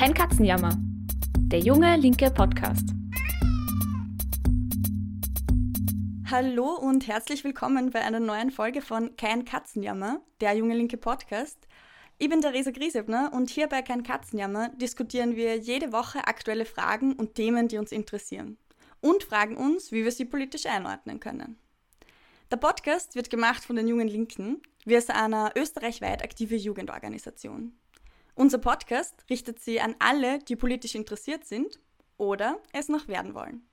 [0.00, 0.78] Kein Katzenjammer.
[1.52, 2.88] Der junge linke Podcast.
[6.30, 11.58] Hallo und herzlich willkommen bei einer neuen Folge von Kein Katzenjammer, der junge linke Podcast.
[12.16, 17.12] Ich bin Theresa Griesebner und hier bei Kein Katzenjammer diskutieren wir jede Woche aktuelle Fragen
[17.12, 18.56] und Themen, die uns interessieren.
[19.02, 21.58] Und fragen uns, wie wir sie politisch einordnen können.
[22.50, 24.62] Der Podcast wird gemacht von den Jungen Linken.
[24.86, 27.74] Wir sind eine österreichweit aktive Jugendorganisation.
[28.40, 31.78] Unser Podcast richtet sich an alle, die politisch interessiert sind
[32.16, 33.68] oder es noch werden wollen.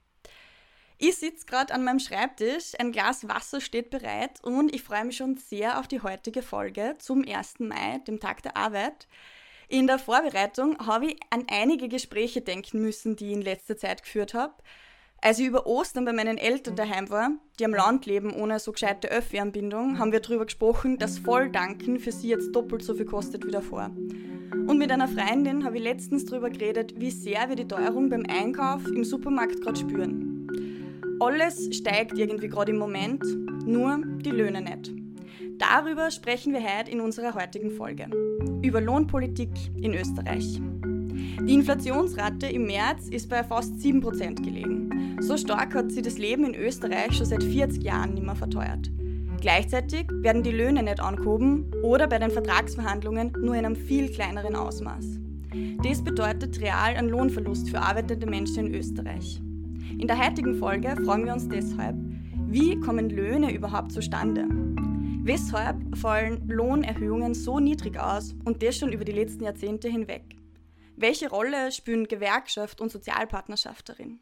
[0.97, 5.15] Ich sitze gerade an meinem Schreibtisch, ein Glas Wasser steht bereit und ich freue mich
[5.15, 7.59] schon sehr auf die heutige Folge zum 1.
[7.59, 9.07] Mai, dem Tag der Arbeit.
[9.69, 14.03] In der Vorbereitung habe ich an einige Gespräche denken müssen, die ich in letzter Zeit
[14.03, 14.55] geführt habe.
[15.19, 18.71] Als ich über Ostern bei meinen Eltern daheim war, die am Land leben ohne so
[18.71, 23.45] gescheite Öffi-Anbindung, haben wir darüber gesprochen, dass Volldanken für sie jetzt doppelt so viel kostet
[23.45, 23.89] wie davor.
[24.67, 28.25] Und mit einer Freundin habe ich letztens darüber geredet, wie sehr wir die Teuerung beim
[28.29, 30.47] Einkauf im Supermarkt gerade spüren.
[31.19, 33.23] Alles steigt irgendwie gerade im Moment,
[33.65, 34.93] nur die Löhne nicht.
[35.57, 38.07] Darüber sprechen wir heute in unserer heutigen Folge.
[38.61, 39.49] Über Lohnpolitik
[39.81, 40.61] in Österreich.
[41.45, 45.17] Die Inflationsrate im März ist bei fast 7% gelegen.
[45.19, 48.91] So stark hat sie das Leben in Österreich schon seit 40 Jahren nicht mehr verteuert.
[49.39, 54.55] Gleichzeitig werden die Löhne nicht angehoben oder bei den Vertragsverhandlungen nur in einem viel kleineren
[54.55, 55.19] Ausmaß.
[55.83, 59.41] Dies bedeutet real einen Lohnverlust für arbeitende Menschen in Österreich.
[59.97, 61.95] In der heutigen Folge fragen wir uns deshalb,
[62.47, 64.47] wie kommen Löhne überhaupt zustande?
[65.23, 70.23] Weshalb fallen Lohnerhöhungen so niedrig aus und das schon über die letzten Jahrzehnte hinweg?
[70.99, 74.19] Welche Rolle spielen Gewerkschaft und Sozialpartnerschaft darin?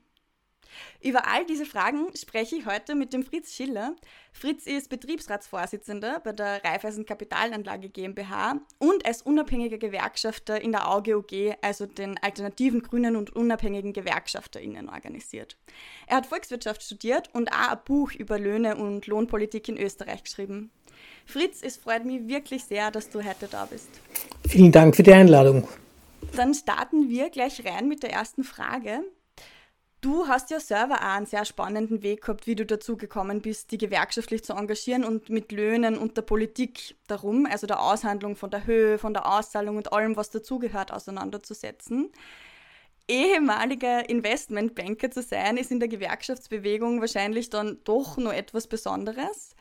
[1.01, 3.95] Über all diese Fragen spreche ich heute mit dem Fritz Schiller.
[4.33, 11.55] Fritz ist Betriebsratsvorsitzender bei der Raiffeisen Kapitalanlage GmbH und als unabhängiger Gewerkschafter in der AUGOG,
[11.61, 15.55] also den alternativen Grünen und unabhängigen GewerkschafterInnen, organisiert.
[16.07, 20.71] Er hat Volkswirtschaft studiert und auch ein Buch über Löhne und Lohnpolitik in Österreich geschrieben.
[21.25, 23.87] Fritz, es freut mich wirklich sehr, dass du heute da bist.
[24.45, 25.65] Vielen Dank für die Einladung.
[26.33, 29.03] Dann starten wir gleich rein mit der ersten Frage.
[30.01, 33.71] Du hast ja selber auch einen sehr spannenden Weg gehabt, wie du dazu gekommen bist,
[33.71, 38.51] die gewerkschaftlich zu engagieren und mit Löhnen und der Politik darum, also der Aushandlung von
[38.51, 42.11] der Höhe, von der Auszahlung und allem, was dazugehört, auseinanderzusetzen.
[43.07, 49.55] Ehemaliger Investmentbanker zu sein, ist in der Gewerkschaftsbewegung wahrscheinlich dann doch noch etwas Besonderes.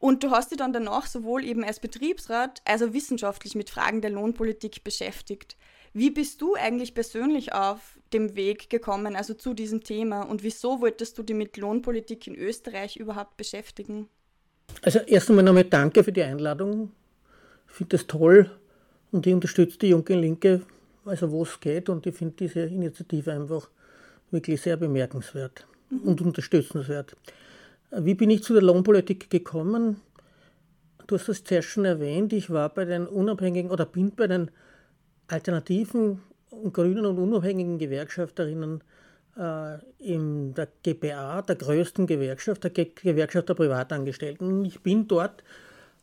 [0.00, 4.00] Und du hast dich dann danach sowohl eben als Betriebsrat als auch wissenschaftlich mit Fragen
[4.00, 5.56] der Lohnpolitik beschäftigt.
[5.92, 10.22] Wie bist du eigentlich persönlich auf dem Weg gekommen, also zu diesem Thema?
[10.22, 14.08] Und wieso wolltest du dich mit Lohnpolitik in Österreich überhaupt beschäftigen?
[14.82, 16.92] Also erst einmal nochmal danke für die Einladung.
[17.68, 18.50] Ich finde das toll
[19.12, 20.62] und ich unterstütze die Junge Linke,
[21.04, 21.90] also wo es geht.
[21.90, 23.68] Und ich finde diese Initiative einfach
[24.30, 26.00] wirklich sehr bemerkenswert mhm.
[26.00, 27.16] und unterstützenswert.
[27.90, 30.00] Wie bin ich zu der Lohnpolitik gekommen?
[31.06, 34.50] Du hast es zuerst schon erwähnt, ich war bei den unabhängigen oder bin bei den
[35.26, 36.20] alternativen
[36.72, 38.82] grünen und unabhängigen Gewerkschafterinnen
[39.36, 44.64] äh, in der GPA, der größten Gewerkschaft, der Ge Gewerkschaft der Privatangestellten.
[44.64, 45.42] Ich bin dort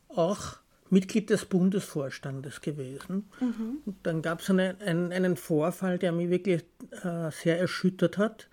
[0.09, 0.57] auch
[0.89, 3.29] Mitglied des Bundesvorstandes gewesen.
[3.39, 3.77] Mhm.
[3.85, 6.63] Und dann gab es eine, einen, einen, Vorfall, der mich wirklich
[7.03, 8.47] äh, sehr erschüttert hat.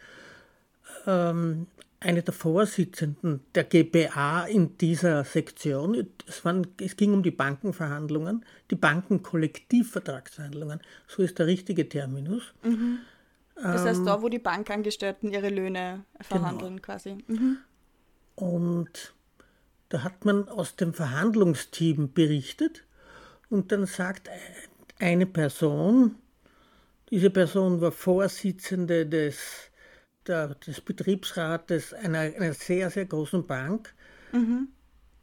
[1.07, 1.67] Ähm,
[2.01, 6.07] eine der Vorsitzenden der GBA in dieser Sektion.
[6.27, 10.81] Es, waren, es, ging um die Bankenverhandlungen, die Bankenkollektivvertragsverhandlungen.
[11.09, 12.55] So ist der richtige Terminus.
[12.63, 12.99] Mhm.
[13.55, 16.83] Das heißt, da, wo die Bankangestellten ihre Löhne verhandeln, genau.
[16.83, 17.19] quasi.
[17.29, 17.59] Mhm.
[18.35, 19.15] Und
[19.89, 22.85] da hat man aus dem Verhandlungsteam berichtet
[23.49, 24.29] und dann sagt
[24.99, 26.17] eine Person,
[27.11, 29.71] diese Person war Vorsitzende des
[30.29, 33.93] der, des Betriebsrates einer, einer sehr, sehr großen Bank,
[34.33, 34.69] mhm.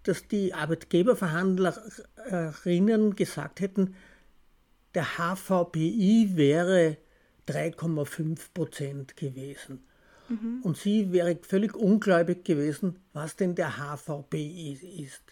[0.03, 3.95] dass die Arbeitgeberverhandlerinnen gesagt hätten,
[4.93, 6.97] der HVPI wäre
[7.47, 9.83] 3,5 Prozent gewesen.
[10.29, 10.59] Mhm.
[10.63, 15.23] Und sie wäre völlig ungläubig gewesen, was denn der HVPI ist.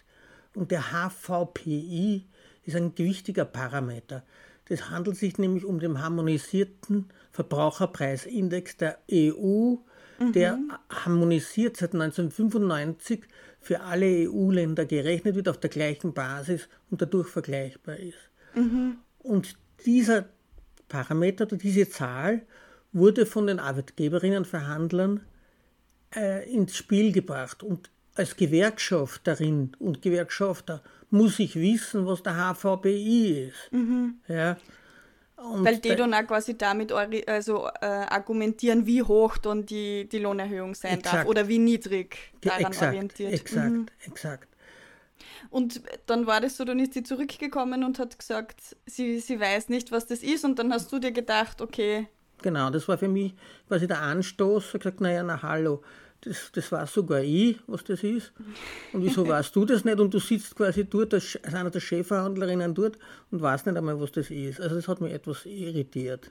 [0.54, 2.26] Und der HVPI
[2.64, 4.24] ist ein gewichtiger Parameter.
[4.70, 9.74] Es handelt sich nämlich um den harmonisierten Verbraucherpreisindex der EU,
[10.20, 10.32] mhm.
[10.32, 10.58] der
[10.88, 13.22] harmonisiert seit 1995
[13.58, 18.30] für alle EU-Länder gerechnet wird auf der gleichen Basis und dadurch vergleichbar ist.
[18.54, 18.98] Mhm.
[19.18, 20.26] Und dieser
[20.88, 22.42] Parameter oder diese Zahl
[22.92, 25.20] wurde von den Arbeitgeberinnenverhandlern
[26.14, 27.64] äh, ins Spiel gebracht.
[27.64, 33.72] Und als Gewerkschafterin und Gewerkschafter muss ich wissen, was der HVBI ist.
[33.72, 34.20] Mhm.
[34.28, 34.56] Ja.
[35.36, 40.18] Und Weil die dann auch quasi damit also, äh, argumentieren, wie hoch dann die, die
[40.18, 41.14] Lohnerhöhung sein exakt.
[41.14, 43.32] darf oder wie niedrig daran exakt, orientiert.
[43.32, 43.86] Exakt, mhm.
[44.06, 44.48] exakt.
[45.48, 49.70] Und dann war das so, dann ist sie zurückgekommen und hat gesagt, sie, sie weiß
[49.70, 50.44] nicht, was das ist.
[50.44, 52.06] Und dann hast du dir gedacht, okay.
[52.42, 53.34] Genau, das war für mich
[53.66, 54.66] quasi der Anstoß.
[54.66, 55.82] Ich habe gesagt, naja, na hallo,
[56.22, 58.32] das, das weiß sogar ich, was das ist.
[58.92, 59.98] Und wieso weißt du das nicht?
[59.98, 62.98] Und du sitzt quasi dort als einer der Chefverhandlerinnen dort
[63.30, 64.60] und weißt nicht einmal, was das ist.
[64.60, 66.30] Also das hat mich etwas irritiert.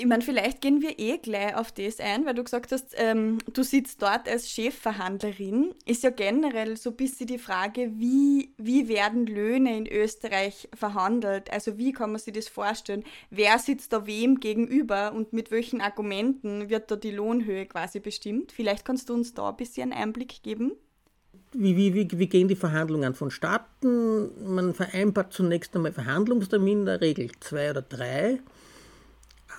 [0.00, 3.36] Ich meine, vielleicht gehen wir eh gleich auf das ein, weil du gesagt hast, ähm,
[3.52, 5.74] du sitzt dort als Chefverhandlerin.
[5.84, 11.52] Ist ja generell so ein bisschen die Frage, wie, wie werden Löhne in Österreich verhandelt?
[11.52, 13.04] Also wie kann man sich das vorstellen?
[13.28, 18.52] Wer sitzt da wem gegenüber und mit welchen Argumenten wird da die Lohnhöhe quasi bestimmt?
[18.52, 20.72] Vielleicht kannst du uns da ein bisschen einen Einblick geben.
[21.52, 24.30] Wie, wie, wie, wie gehen die Verhandlungen vonstatten?
[24.50, 28.40] Man vereinbart zunächst einmal Verhandlungstermin, in der Regel zwei oder drei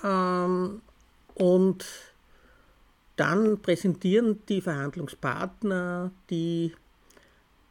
[0.02, 1.84] und
[3.16, 6.72] dann präsentieren die Verhandlungspartner die,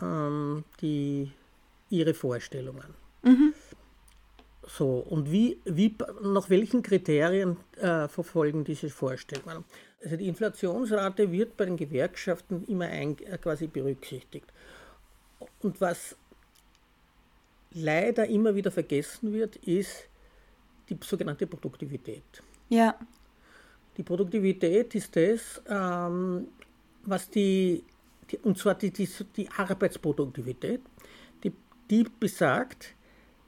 [0.01, 1.31] ähm, die
[1.89, 2.93] ihre Vorstellungen.
[3.23, 3.53] Mhm.
[4.67, 9.65] So, und wie, wie, nach welchen Kriterien äh, verfolgen diese Vorstellungen?
[10.03, 14.45] Also die Inflationsrate wird bei den Gewerkschaften immer ein, äh, quasi berücksichtigt.
[15.61, 16.15] Und was
[17.73, 20.07] leider immer wieder vergessen wird, ist,
[20.89, 22.23] die sogenannte Produktivität.
[22.69, 22.95] Ja.
[23.97, 26.47] Die Produktivität ist das, ähm,
[27.03, 27.83] was die,
[28.29, 30.81] die, und zwar die, die, die Arbeitsproduktivität,
[31.43, 31.51] die,
[31.89, 32.95] die besagt,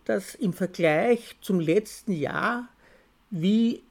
[0.06, 2.68] dass im Vergleich zum letzten Jahr,
[3.30, 3.82] wie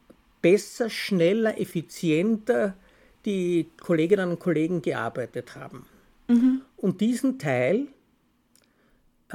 [0.43, 2.77] besser, schneller, effizienter
[3.25, 5.87] die Kolleginnen und Kollegen gearbeitet haben.
[6.29, 6.63] Mhm.
[6.77, 7.87] Und diesen Teil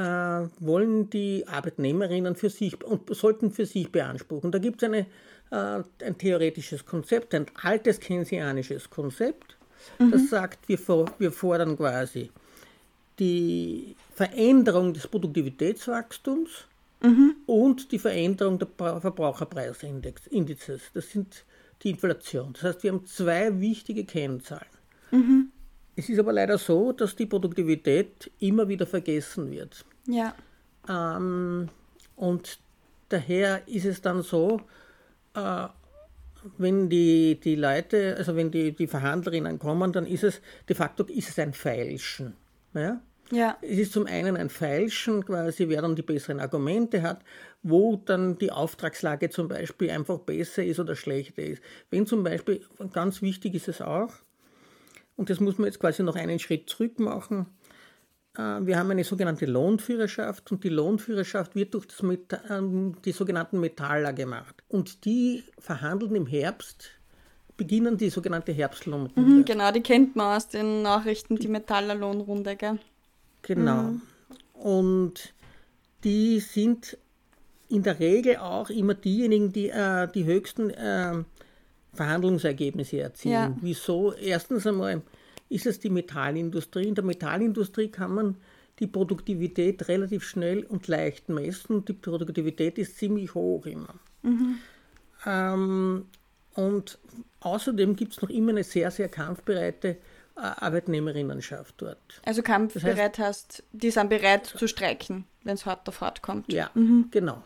[0.03, 4.51] wollen die Arbeitnehmerinnen für sich und sollten für sich beanspruchen.
[4.51, 5.05] Da gibt es äh,
[5.51, 9.57] ein theoretisches Konzept, ein altes keynesianisches Konzept,
[9.97, 10.11] mhm.
[10.11, 10.79] das sagt, wir,
[11.17, 12.29] wir fordern quasi
[13.19, 16.65] die Veränderung des Produktivitätswachstums
[17.01, 17.35] mhm.
[17.45, 20.81] und die Veränderung der Verbraucherpreisindizes.
[20.93, 21.45] Das sind
[21.83, 22.53] die Inflation.
[22.53, 24.65] Das heißt, wir haben zwei wichtige Kennzahlen.
[25.11, 25.51] Mhm.
[25.97, 29.83] Es ist aber leider so, dass die Produktivität immer wieder vergessen wird.
[30.05, 30.35] Ja.
[30.87, 31.69] Ähm,
[32.15, 32.59] und
[33.09, 34.61] daher ist es dann so,
[35.33, 35.67] äh,
[36.59, 40.39] wenn die, die Leute, also wenn die, die Verhandlerinnen kommen, dann ist es
[40.69, 42.35] de facto ist es ein Feilschen.
[42.75, 43.01] Ja?
[43.31, 43.57] Ja.
[43.63, 47.23] Es ist zum einen ein Feilschen, quasi wer dann die besseren Argumente hat,
[47.63, 51.63] wo dann die Auftragslage zum Beispiel einfach besser ist oder schlechter ist.
[51.89, 52.61] Wenn zum Beispiel,
[52.93, 54.13] ganz wichtig ist es auch,
[55.17, 57.47] und das muss man jetzt quasi noch einen Schritt zurück machen.
[58.37, 62.01] Äh, wir haben eine sogenannte Lohnführerschaft und die Lohnführerschaft wird durch das
[62.49, 64.63] ähm, die sogenannten Metaller gemacht.
[64.69, 66.91] Und die verhandeln im Herbst,
[67.57, 69.19] beginnen die sogenannte Herbstlohnrunde.
[69.19, 72.77] Mhm, genau, die kennt man aus den Nachrichten, die Metaller Lohnrunde, gell?
[73.41, 73.81] Genau.
[73.81, 74.01] Mhm.
[74.53, 75.33] Und
[76.03, 76.97] die sind
[77.69, 81.23] in der Regel auch immer diejenigen, die äh, die höchsten äh,
[81.97, 83.33] Verhandlungsergebnisse erzielen.
[83.33, 83.57] Ja.
[83.61, 84.13] Wieso?
[84.13, 85.01] Erstens einmal
[85.49, 86.87] ist es die Metallindustrie.
[86.87, 88.37] In der Metallindustrie kann man
[88.79, 91.83] die Produktivität relativ schnell und leicht messen.
[91.85, 93.95] Die Produktivität ist ziemlich hoch immer.
[94.21, 94.59] Mhm.
[95.25, 96.05] Ähm,
[96.53, 96.99] und
[97.39, 99.95] außerdem gibt es noch immer eine sehr, sehr kampfbereite äh,
[100.35, 102.21] Arbeitnehmerinnenschaft dort.
[102.25, 106.21] Also kampfbereit das heißt, heißt, die sind bereit zu streiken, wenn es hart auf hart
[106.21, 106.51] kommt.
[106.51, 107.07] Ja, mhm.
[107.09, 107.43] genau.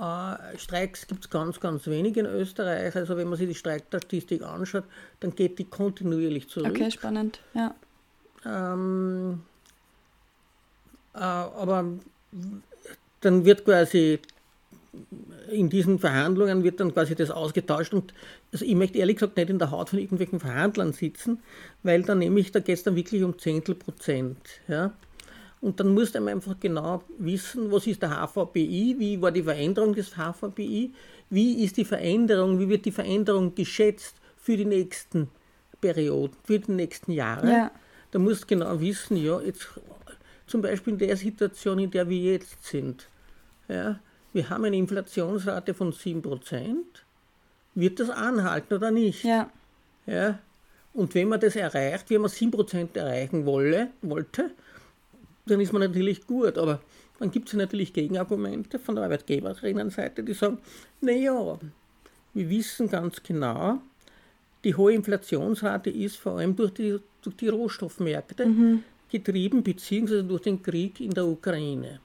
[0.00, 2.96] Äh, Streiks gibt es ganz, ganz wenig in Österreich.
[2.96, 4.84] Also wenn man sich die Streikstatistik anschaut,
[5.20, 6.70] dann geht die kontinuierlich zurück.
[6.70, 7.74] Okay, spannend, ja.
[8.46, 9.42] Ähm,
[11.14, 11.84] äh, aber
[13.20, 14.20] dann wird quasi
[15.50, 18.12] in diesen Verhandlungen wird dann quasi das ausgetauscht und
[18.52, 21.42] also ich möchte ehrlich gesagt nicht in der Haut von irgendwelchen Verhandlern sitzen,
[21.82, 24.38] weil dann nämlich, da geht es dann wirklich um Zehntel Prozent.
[24.66, 24.92] Ja?
[25.60, 29.94] Und dann musst du einfach genau wissen, was ist der HVPI, wie war die Veränderung
[29.94, 30.92] des HVPI,
[31.28, 35.28] wie ist die Veränderung, wie wird die Veränderung geschätzt für die nächsten
[35.80, 37.50] Perioden, für die nächsten Jahre.
[37.50, 37.70] Ja.
[38.10, 39.68] Da musst du genau wissen, ja, jetzt
[40.46, 43.08] zum Beispiel in der Situation, in der wir jetzt sind.
[43.68, 44.00] Ja,
[44.32, 46.74] wir haben eine Inflationsrate von 7%.
[47.74, 49.24] Wird das anhalten oder nicht?
[49.24, 49.50] Ja.
[50.06, 50.38] ja.
[50.92, 54.50] Und wenn man das erreicht, wie man 7% erreichen wolle, wollte,
[55.46, 56.58] dann ist man natürlich gut.
[56.58, 56.80] Aber
[57.18, 60.58] dann gibt es natürlich Gegenargumente von der Arbeitgeberinnenseite, die sagen,
[61.00, 61.58] naja,
[62.34, 63.80] wir wissen ganz genau,
[64.64, 68.84] die hohe Inflationsrate ist vor allem durch die, durch die Rohstoffmärkte mhm.
[69.10, 72.00] getrieben, beziehungsweise durch den Krieg in der Ukraine.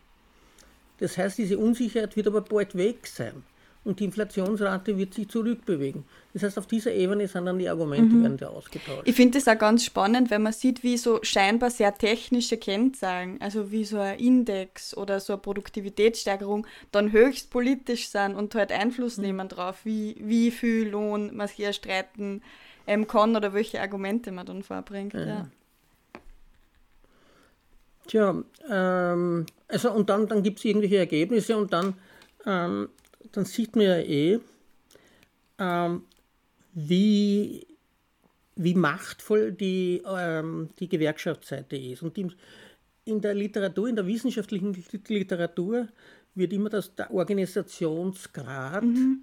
[1.00, 3.44] Das heißt, diese Unsicherheit wird aber bald weg sein.
[3.86, 6.04] Und die Inflationsrate wird sich zurückbewegen.
[6.34, 8.24] Das heißt, auf dieser Ebene sind dann die Argumente mhm.
[8.24, 9.04] werden da ausgetauscht.
[9.06, 13.40] Ich finde das auch ganz spannend, wenn man sieht, wie so scheinbar sehr technische Kennzahlen,
[13.40, 18.72] also wie so ein Index oder so eine Produktivitätssteigerung, dann höchst politisch sind und halt
[18.72, 19.24] Einfluss mhm.
[19.24, 22.42] nehmen drauf, wie, wie viel Lohn man hier streiten
[22.88, 25.14] ähm, kann oder welche Argumente man dann vorbringt.
[25.14, 25.26] Ja.
[25.26, 25.48] ja.
[28.08, 31.96] Tja, ähm, also und dann, dann gibt es irgendwelche Ergebnisse und dann,
[32.46, 32.90] ähm,
[33.36, 34.40] dann sieht man ja eh,
[35.60, 36.04] ähm,
[36.74, 37.66] wie,
[38.56, 42.02] wie machtvoll die, ähm, die Gewerkschaftsseite ist.
[42.04, 42.28] Und die,
[43.06, 44.76] in der Literatur, in der wissenschaftlichen
[45.08, 45.88] Literatur
[46.34, 49.22] wird immer das, der Organisationsgrad mhm.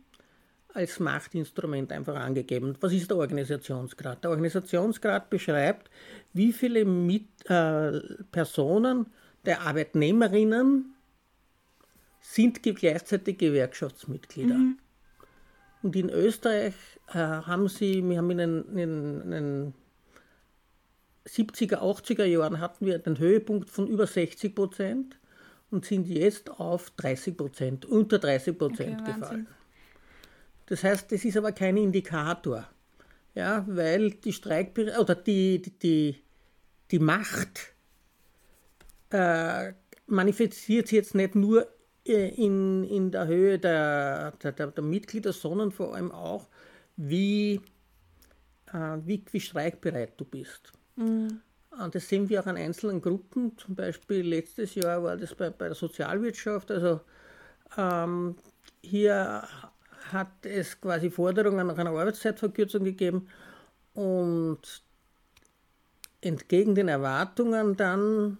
[0.72, 2.76] als Machtinstrument einfach angegeben.
[2.80, 4.24] Was ist der Organisationsgrad?
[4.24, 5.90] Der Organisationsgrad beschreibt,
[6.32, 8.00] wie viele Mit, äh,
[8.30, 9.06] Personen
[9.44, 10.91] der Arbeitnehmerinnen
[12.22, 14.54] sind gleichzeitig Gewerkschaftsmitglieder.
[14.54, 14.78] Mhm.
[15.82, 16.74] Und in Österreich
[17.08, 19.74] äh, haben sie, wir haben in den, in den
[21.26, 25.18] 70er, 80er Jahren hatten wir den Höhepunkt von über 60 Prozent
[25.70, 29.46] und sind jetzt auf 30 Prozent, unter 30 Prozent okay, gefallen.
[30.66, 32.68] Das heißt, das ist aber kein Indikator,
[33.34, 36.16] ja, weil die Streik oder die, die,
[36.90, 37.74] die, Macht
[39.10, 39.72] äh,
[40.06, 41.66] manifestiert sich jetzt nicht nur
[42.04, 46.48] in, in der Höhe der, der, der, Mitglieder, sondern vor allem auch,
[46.96, 47.60] wie,
[48.72, 50.72] äh, wie, wie streikbereit du bist.
[50.96, 51.40] Mhm.
[51.70, 53.56] Und das sehen wir auch an einzelnen Gruppen.
[53.56, 56.70] Zum Beispiel letztes Jahr war das bei, bei der Sozialwirtschaft.
[56.70, 57.00] Also
[57.76, 58.36] ähm,
[58.82, 59.46] hier
[60.10, 63.28] hat es quasi Forderungen nach einer Arbeitszeitverkürzung gegeben
[63.94, 64.82] und
[66.20, 68.38] entgegen den Erwartungen dann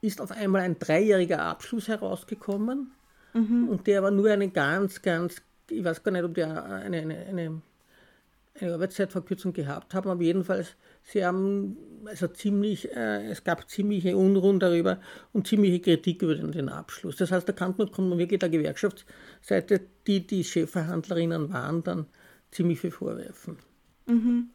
[0.00, 2.92] ist auf einmal ein dreijähriger Abschluss herausgekommen
[3.34, 3.68] mhm.
[3.68, 7.16] und der war nur eine ganz, ganz, ich weiß gar nicht, ob der eine, eine,
[7.26, 7.62] eine,
[8.60, 14.60] eine Arbeitszeitverkürzung gehabt haben, aber jedenfalls, sie haben also ziemlich, äh, es gab ziemliche Unruhen
[14.60, 15.00] darüber
[15.32, 17.16] und ziemliche Kritik über den, den Abschluss.
[17.16, 22.06] Das heißt, da kann man, kann man wirklich der Gewerkschaftsseite, die die Chefverhandlerinnen waren, dann
[22.50, 23.58] ziemlich viel vorwerfen.
[24.06, 24.50] Mhm.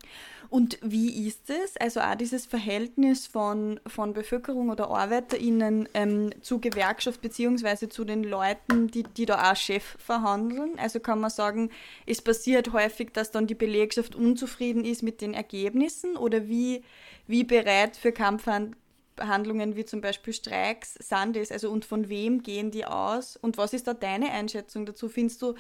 [0.54, 6.60] Und wie ist es, also auch dieses Verhältnis von, von Bevölkerung oder ArbeiterInnen ähm, zu
[6.60, 10.78] Gewerkschaft beziehungsweise zu den Leuten, die, die da auch Chef verhandeln?
[10.78, 11.72] Also kann man sagen,
[12.06, 16.84] es passiert häufig, dass dann die Belegschaft unzufrieden ist mit den Ergebnissen oder wie,
[17.26, 21.52] wie bereit für Kampfhandlungen wie zum Beispiel Streiks sind das?
[21.52, 23.38] Also und von wem gehen die aus?
[23.38, 25.10] Und was ist da deine Einschätzung dazu?
[25.10, 25.56] Findest du,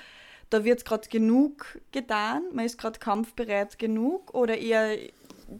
[0.49, 4.97] da wird gerade genug getan, man ist gerade kampfbereit genug oder eher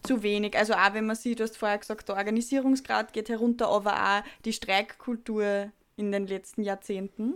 [0.04, 0.58] zu wenig.
[0.58, 4.24] Also auch wenn man sieht, du hast vorher gesagt, der Organisierungsgrad geht herunter, aber auch
[4.46, 7.36] die Streikkultur in den letzten Jahrzehnten.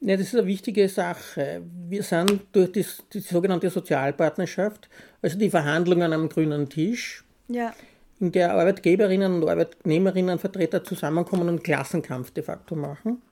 [0.00, 1.62] Ja, das ist eine wichtige Sache.
[1.88, 4.88] Wir sind durch die, die sogenannte Sozialpartnerschaft,
[5.22, 7.74] also die Verhandlungen am grünen Tisch, ja.
[8.20, 13.22] in der Arbeitgeberinnen und Arbeitnehmerinnen Vertreter zusammenkommen und Klassenkampf de facto machen.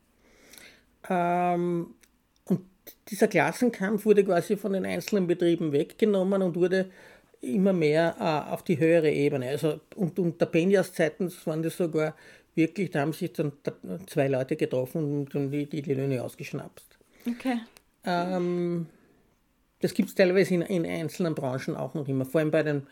[1.09, 1.95] Ähm,
[3.09, 6.91] dieser Klassenkampf wurde quasi von den einzelnen Betrieben weggenommen und wurde
[7.41, 9.49] immer mehr äh, auf die höhere Ebene.
[9.49, 12.15] Also und unter Penjas Zeiten waren das sogar
[12.55, 13.53] wirklich, da haben sich dann
[14.07, 16.99] zwei Leute getroffen und die, die, die Löhne ausgeschnapst.
[17.29, 17.59] Okay.
[18.05, 18.87] Ähm,
[19.81, 22.87] das gibt es teilweise in, in, einzelnen Branchen auch noch immer, vor allem bei den,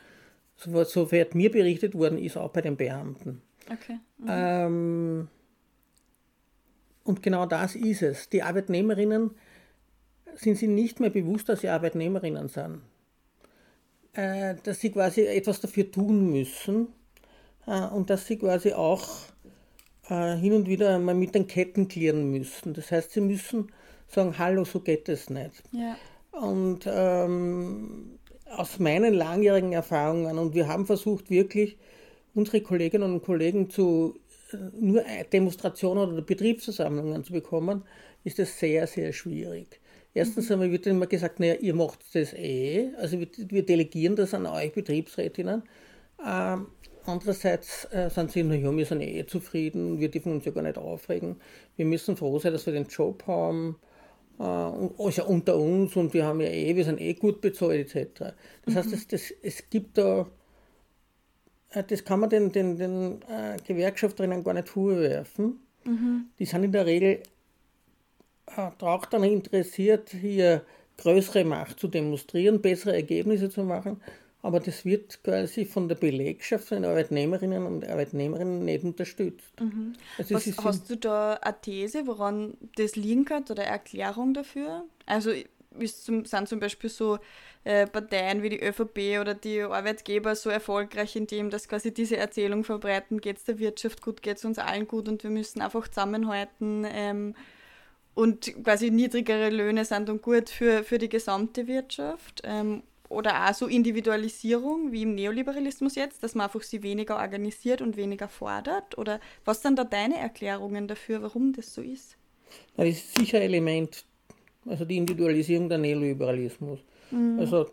[0.56, 3.40] soweit mir berichtet worden ist, auch bei den Beamten.
[3.72, 3.98] Okay.
[4.18, 4.26] Mhm.
[4.28, 5.28] Ähm,
[7.04, 8.28] und genau das ist es.
[8.28, 9.30] Die Arbeitnehmerinnen
[10.36, 12.80] sind sie nicht mehr bewusst, dass sie Arbeitnehmerinnen sind.
[14.14, 16.88] Äh, dass sie quasi etwas dafür tun müssen
[17.66, 19.08] äh, und dass sie quasi auch
[20.08, 22.74] äh, hin und wieder mal mit den Ketten klären müssen.
[22.74, 23.72] Das heißt, sie müssen
[24.06, 25.64] sagen, hallo, so geht es nicht.
[25.72, 25.96] Ja.
[26.30, 31.76] Und ähm, aus meinen langjährigen Erfahrungen, und wir haben versucht wirklich,
[32.34, 34.16] unsere Kolleginnen und Kollegen zu
[34.78, 37.82] nur Demonstrationen oder Betriebsversammlungen zu bekommen,
[38.22, 39.80] ist das sehr, sehr schwierig.
[40.14, 44.32] Erstens einmal wird immer gesagt, naja, ihr macht das eh, also wir, wir delegieren das
[44.32, 45.64] an euch Betriebsrätinnen.
[46.24, 46.68] Ähm,
[47.04, 50.78] andererseits äh, sind sie, naja, wir sind eh zufrieden, wir dürfen uns ja gar nicht
[50.78, 51.36] aufregen.
[51.76, 53.76] Wir müssen froh sein, dass wir den Job haben,
[54.38, 58.34] äh, also unter uns und wir haben ja eh, wir sind eh gut bezahlt etc.
[58.64, 58.78] Das mhm.
[58.78, 60.28] heißt, das, das, es gibt da,
[61.70, 65.58] äh, das kann man den, den, den äh, Gewerkschafterinnen gar nicht vorwerfen.
[65.84, 66.26] Mhm.
[66.38, 67.20] Die sind in der Regel
[68.46, 70.62] auch daran interessiert, hier
[70.96, 74.00] größere Macht zu demonstrieren, bessere Ergebnisse zu machen.
[74.44, 79.58] aber das wird quasi von der Belegschaft, von den Arbeitnehmerinnen und Arbeitnehmern nicht unterstützt.
[79.58, 79.94] Mhm.
[80.18, 84.84] Also Was, hast du da eine These, woran das liegen kann oder Erklärung dafür?
[85.06, 85.30] Also
[85.86, 87.18] zum, sind zum Beispiel so
[87.64, 92.64] äh, Parteien wie die ÖVP oder die Arbeitgeber so erfolgreich, indem dass quasi diese Erzählung
[92.64, 95.88] verbreiten, geht es der Wirtschaft gut, geht es uns allen gut und wir müssen einfach
[95.88, 97.34] zusammenhalten ähm,
[98.14, 102.42] und quasi niedrigere Löhne sind dann gut für, für die gesamte Wirtschaft.
[102.44, 107.80] Ähm, oder auch so Individualisierung wie im Neoliberalismus jetzt, dass man einfach sie weniger organisiert
[107.80, 108.96] und weniger fordert?
[108.98, 112.16] Oder was sind da deine Erklärungen dafür, warum das so ist?
[112.76, 114.04] Das ist sicher ein Element,
[114.66, 116.80] also die Individualisierung der Neoliberalismus.
[117.10, 117.38] Mhm.
[117.38, 117.66] Also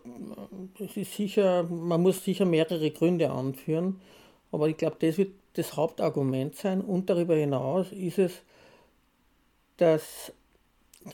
[0.78, 4.00] es ist sicher, man muss sicher mehrere Gründe anführen,
[4.50, 6.80] aber ich glaube, das wird das Hauptargument sein.
[6.80, 8.42] Und darüber hinaus ist es,
[9.76, 10.32] dass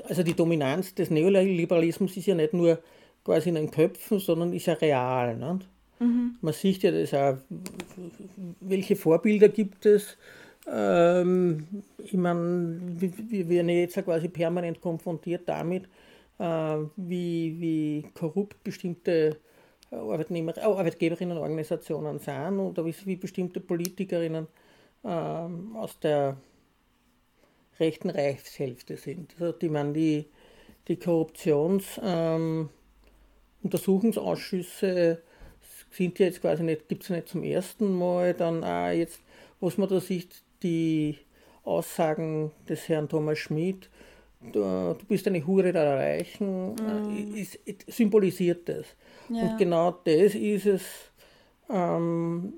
[0.08, 2.78] also die Dominanz des Neoliberalismus ist ja nicht nur
[3.24, 5.36] quasi in den Köpfen, sondern ist ja real.
[5.36, 5.68] Nicht?
[5.98, 6.36] Mhm.
[6.40, 7.38] Man sieht ja das auch,
[8.60, 10.16] welche Vorbilder gibt es.
[10.70, 11.66] Ähm,
[11.98, 15.84] ich meine, wir werden jetzt ja quasi permanent konfrontiert damit,
[16.38, 19.38] äh, wie, wie korrupt bestimmte
[19.90, 24.46] Arbeitnehmer, äh, Arbeitgeberinnenorganisationen sind oder wie, wie bestimmte Politikerinnen
[25.04, 26.36] äh, aus der
[27.80, 29.34] rechten Reichshälfte sind.
[29.38, 30.26] Also die, man, die,
[30.86, 32.00] die Korruptions...
[32.02, 32.70] Ähm,
[35.90, 38.34] sind ja jetzt quasi nicht, gibt es nicht zum ersten Mal.
[38.34, 39.20] Dann auch jetzt,
[39.60, 41.18] was man da sieht, die
[41.64, 43.88] Aussagen des Herrn Thomas Schmidt,
[44.40, 47.34] du, du bist eine Hure der Reichen, mm.
[47.34, 48.86] ist, symbolisiert das.
[49.28, 49.42] Ja.
[49.42, 50.82] Und genau das ist es,
[51.70, 52.52] ähm,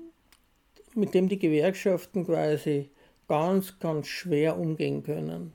[0.93, 2.89] mit dem die Gewerkschaften quasi
[3.31, 5.53] ganz, ganz schwer umgehen können.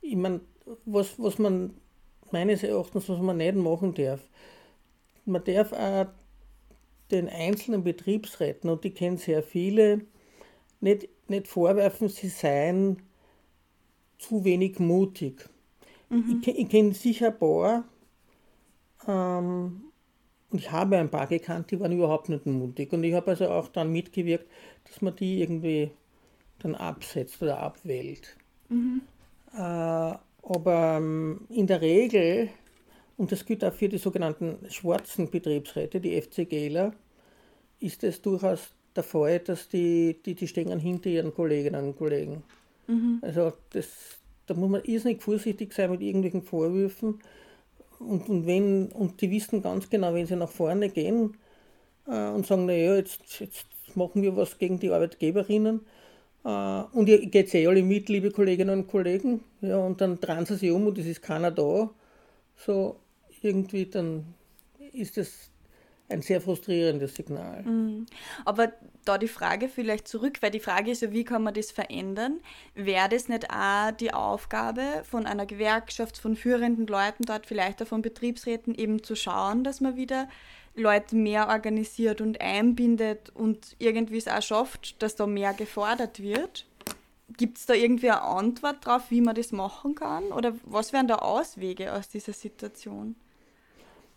[0.00, 0.40] Ich meine,
[0.86, 1.74] was, was man
[2.30, 4.22] meines Erachtens, was man nicht machen darf,
[5.26, 6.06] man darf auch
[7.10, 10.00] den einzelnen Betriebsräten, und die kennen sehr viele,
[10.80, 13.02] nicht, nicht vorwerfen, sie seien
[14.16, 15.50] zu wenig mutig.
[16.08, 16.40] Mhm.
[16.40, 17.84] Ich, ich kenne sicher ein paar,
[19.06, 19.82] ähm,
[20.48, 22.90] und ich habe ein paar gekannt, die waren überhaupt nicht mutig.
[22.94, 24.46] Und ich habe also auch dann mitgewirkt,
[24.84, 25.90] dass man die irgendwie
[26.60, 28.36] dann absetzt oder abwählt.
[28.68, 29.02] Mhm.
[29.54, 32.50] Äh, aber ähm, in der Regel
[33.20, 36.94] und das gilt auch für die sogenannten schwarzen Betriebsräte, die FCGler,
[37.78, 42.42] ist es durchaus der Fall, dass die, die, die stehen hinter ihren Kolleginnen und Kollegen.
[42.86, 43.18] Mhm.
[43.20, 43.88] Also das,
[44.46, 47.20] da muss man irrsinnig vorsichtig sein mit irgendwelchen Vorwürfen.
[47.98, 51.36] Und, und, wenn, und die wissen ganz genau, wenn sie nach vorne gehen
[52.06, 55.80] äh, und sagen, naja, jetzt, jetzt machen wir was gegen die Arbeitgeberinnen,
[56.42, 59.44] und ihr geht eh alle mit, liebe Kolleginnen und Kollegen.
[59.60, 61.90] Ja, und dann drehen sie sich um und es ist keiner da.
[62.56, 62.96] So,
[63.42, 64.24] irgendwie, dann
[64.92, 65.50] ist das
[66.10, 67.62] ein sehr frustrierendes Signal.
[67.62, 68.06] Mhm.
[68.44, 68.72] Aber
[69.04, 72.40] da die Frage vielleicht zurück, weil die Frage ist ja, wie kann man das verändern?
[72.74, 77.86] Wäre das nicht auch die Aufgabe von einer Gewerkschaft, von führenden Leuten dort, vielleicht auch
[77.86, 80.28] von Betriebsräten, eben zu schauen, dass man wieder
[80.74, 86.66] Leute mehr organisiert und einbindet und irgendwie es auch schafft, dass da mehr gefordert wird?
[87.36, 90.24] Gibt es da irgendwie eine Antwort drauf, wie man das machen kann?
[90.32, 93.14] Oder was wären da Auswege aus dieser Situation?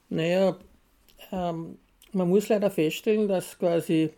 [0.10, 0.58] Naja,
[1.32, 1.78] ähm,
[2.12, 4.12] man muss leider feststellen, dass quasi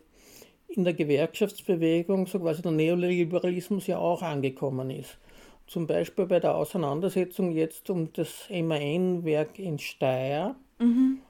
[0.68, 5.18] in der Gewerkschaftsbewegung so quasi der Neoliberalismus ja auch angekommen ist.
[5.66, 11.20] Zum Beispiel bei der Auseinandersetzung jetzt um das MAN-Werk in Steyr mhm.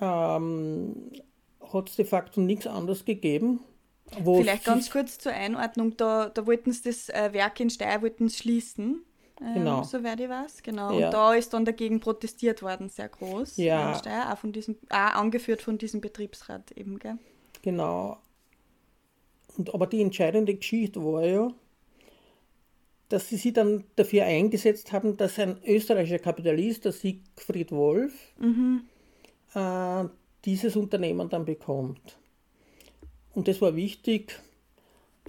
[0.00, 1.12] Ähm,
[1.72, 3.60] hat es de facto nichts anderes gegeben.
[4.10, 8.28] Vielleicht ganz kurz zur Einordnung, da, da wollten sie das äh, Werk in Steyr wollten
[8.28, 9.02] schließen
[9.40, 9.82] ähm, genau.
[9.82, 10.98] soweit ich weiß, genau.
[10.98, 11.06] Ja.
[11.06, 13.56] Und da ist dann dagegen protestiert worden, sehr groß.
[13.56, 13.94] Ja.
[13.98, 17.18] Steyr, auch, von diesem, auch angeführt von diesem Betriebsrat eben, gell?
[17.62, 18.18] Genau.
[19.56, 21.48] Und, aber die entscheidende Geschichte war ja,
[23.08, 28.82] dass sie sich dann dafür eingesetzt haben, dass ein österreichischer Kapitalist, der Siegfried Wolf, mhm.
[29.54, 30.04] Äh,
[30.44, 32.18] dieses Unternehmen dann bekommt.
[33.34, 34.40] Und das war wichtig.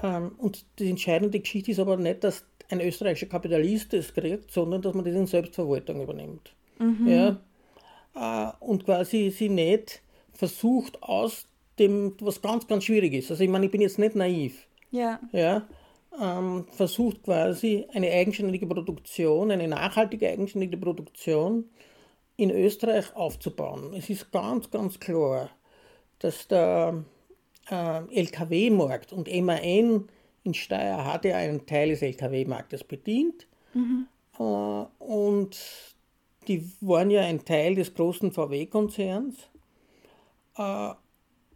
[0.02, 4.82] Ähm, und die entscheidende Geschichte ist aber nicht, dass ein österreichischer Kapitalist das kriegt, sondern
[4.82, 6.54] dass man das in Selbstverwaltung übernimmt.
[6.80, 7.08] Mhm.
[7.08, 7.40] Ja?
[8.16, 10.02] Äh, und quasi sie nicht
[10.34, 11.48] versucht aus
[11.80, 13.32] dem, was ganz, ganz schwierig ist.
[13.32, 14.68] Also ich meine, ich bin jetzt nicht naiv.
[14.92, 15.20] Ja.
[15.32, 15.68] ja
[16.22, 21.66] ähm, versucht quasi eine eigenständige Produktion, eine nachhaltige eigenständige Produktion
[22.38, 23.94] in Österreich aufzubauen.
[23.94, 25.50] Es ist ganz, ganz klar,
[26.20, 27.04] dass der
[27.70, 30.08] äh, LKW-Markt und MAN
[30.44, 33.48] in Steyr hat er einen Teil des Lkw-Marktes bedient.
[33.74, 34.08] Mhm.
[34.38, 34.44] Äh,
[35.00, 35.58] und
[36.48, 39.36] die waren ja ein Teil des großen VW-Konzerns.
[40.58, 40.92] Äh,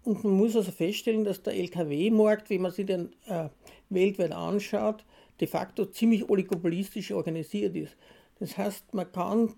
[0.04, 3.50] und man muss also feststellen, dass der Lkw-Markt, wenn man sich den äh,
[3.90, 5.06] weltweit anschaut,
[5.40, 7.96] de facto ziemlich oligopolistisch organisiert ist.
[8.40, 9.54] Das heißt, man kann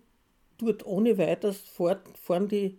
[0.62, 2.78] dort ohne weiteres fortfahren, die,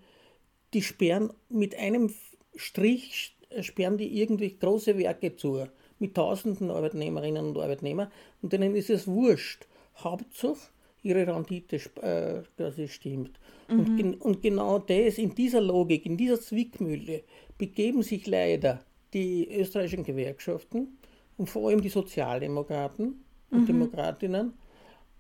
[0.75, 2.13] die sperren mit einem
[2.57, 5.67] Strich, sperren die irgendwie große Werke zu,
[5.99, 8.11] mit tausenden Arbeitnehmerinnen und Arbeitnehmern,
[8.43, 9.67] und denen ist es wurscht.
[9.99, 10.59] Hauptsache,
[11.03, 13.39] ihre Rendite äh, quasi stimmt.
[13.69, 13.79] Mhm.
[13.79, 17.23] Und, gen und genau das, in dieser Logik, in dieser Zwickmühle,
[17.59, 18.81] begeben sich leider
[19.13, 20.99] die österreichischen Gewerkschaften
[21.37, 23.67] und vor allem die Sozialdemokraten und mhm.
[23.67, 24.55] Demokratinnen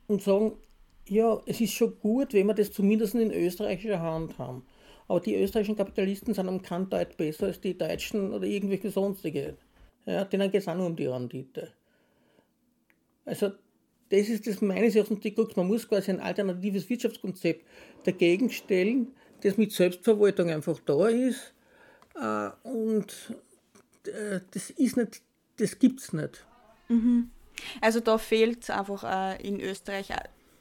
[0.09, 0.53] und sagen,
[1.12, 4.64] ja, es ist schon gut, wenn wir das zumindest in österreichischer Hand haben.
[5.09, 9.57] Aber die österreichischen Kapitalisten sind am keinen Deut besser als die Deutschen oder irgendwelche sonstige.
[10.07, 11.72] Ja, denen geht es auch nur um die Rendite.
[13.27, 13.53] Also,
[14.09, 15.55] das ist das meines Erachtens die Krux.
[15.55, 17.64] Man muss quasi ein alternatives Wirtschaftskonzept
[18.05, 19.09] dagegen stellen,
[19.42, 21.55] das mit Selbstverwaltung einfach da ist.
[22.14, 23.35] Äh, und
[24.07, 25.20] äh, das ist nicht,
[25.59, 26.46] das gibt es nicht.
[26.88, 27.31] Mhm.
[27.83, 30.09] Also da fehlt einfach äh, in Österreich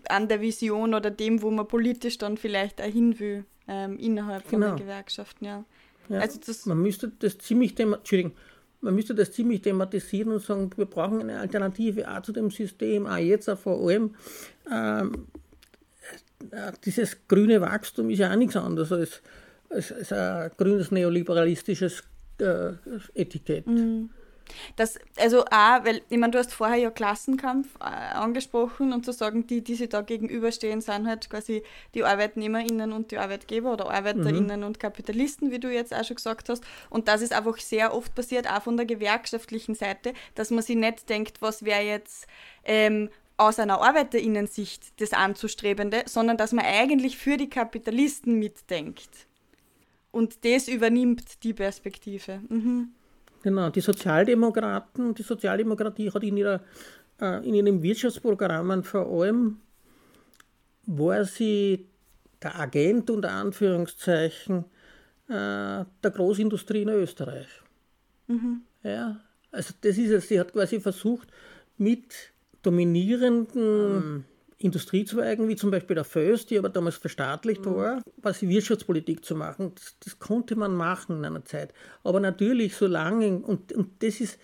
[0.10, 4.48] an der Vision oder dem, wo man politisch dann vielleicht auch hin will, ähm, innerhalb
[4.50, 4.68] genau.
[4.68, 5.66] von den Gewerkschaften, ja.
[6.10, 6.20] ja.
[6.20, 8.34] Also das man müsste das ziemlich Entschuldigung,
[8.82, 13.06] man müsste das ziemlich thematisieren und sagen, wir brauchen eine Alternative auch zu dem System,
[13.06, 14.16] auch jetzt auch vor allem.
[14.72, 15.28] Ähm,
[16.50, 19.22] äh, dieses grüne Wachstum ist ja auch nichts anderes als,
[19.70, 22.04] als, als ein grünes neoliberalistisches
[22.40, 22.72] äh,
[23.14, 23.68] Etikett.
[23.68, 24.10] Mhm.
[24.76, 29.12] Das, also auch, weil, ich meine, du hast vorher ja Klassenkampf äh, angesprochen und zu
[29.12, 33.90] sagen, die, die sich da gegenüberstehen, sind halt quasi die ArbeitnehmerInnen und die Arbeitgeber oder
[33.90, 34.66] ArbeiterInnen mhm.
[34.66, 36.64] und Kapitalisten, wie du jetzt auch schon gesagt hast.
[36.90, 40.76] Und das ist einfach sehr oft passiert, auch von der gewerkschaftlichen Seite, dass man sich
[40.76, 42.28] nicht denkt, was wäre jetzt
[42.64, 49.10] ähm, aus einer ArbeiterInnen-Sicht das Anzustrebende, sondern dass man eigentlich für die Kapitalisten mitdenkt.
[50.12, 52.42] Und das übernimmt die Perspektive.
[52.50, 52.94] Mhm.
[53.44, 56.62] Genau, die Sozialdemokraten, die Sozialdemokratie hat in, ihrer,
[57.20, 59.58] äh, in ihren Wirtschaftsprogrammen vor allem,
[60.86, 61.88] war sie
[62.42, 64.66] der Agent unter Anführungszeichen
[65.28, 67.48] äh, der Großindustrie in Österreich.
[68.28, 68.62] Mhm.
[68.84, 69.20] Ja,
[69.52, 71.30] also das ist es, sie hat quasi versucht,
[71.78, 72.14] mit
[72.62, 74.26] dominierenden mhm.
[74.64, 77.76] Industriezweigen, wie zum Beispiel der Föst, die aber damals verstaatlicht mhm.
[77.76, 79.72] war, quasi Wirtschaftspolitik zu machen.
[79.76, 81.74] Das, das, konnte man machen in einer Zeit.
[82.04, 84.40] Aber natürlich, solange, und, und das ist,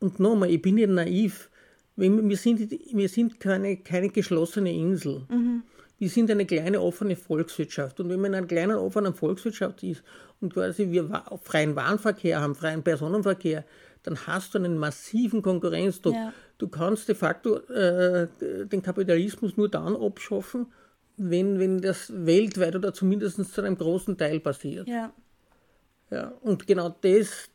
[0.00, 1.50] und nochmal, ich bin nicht naiv,
[1.96, 5.26] wir sind, wir sind keine, keine geschlossene Insel.
[5.28, 5.62] Mhm.
[5.98, 8.00] Wir sind eine kleine offene Volkswirtschaft.
[8.00, 10.02] Und wenn man in einer kleinen offenen Volkswirtschaft ist
[10.40, 13.64] und quasi wir freien Warenverkehr haben, freien Personenverkehr,
[14.02, 16.14] dann hast du einen massiven Konkurrenzdruck.
[16.14, 16.32] Ja.
[16.58, 20.66] Du kannst de facto äh, den Kapitalismus nur dann abschaffen,
[21.16, 24.88] wenn, wenn das weltweit oder zumindest zu einem großen Teil passiert.
[24.88, 25.12] Ja.
[26.10, 27.48] Ja, und genau das,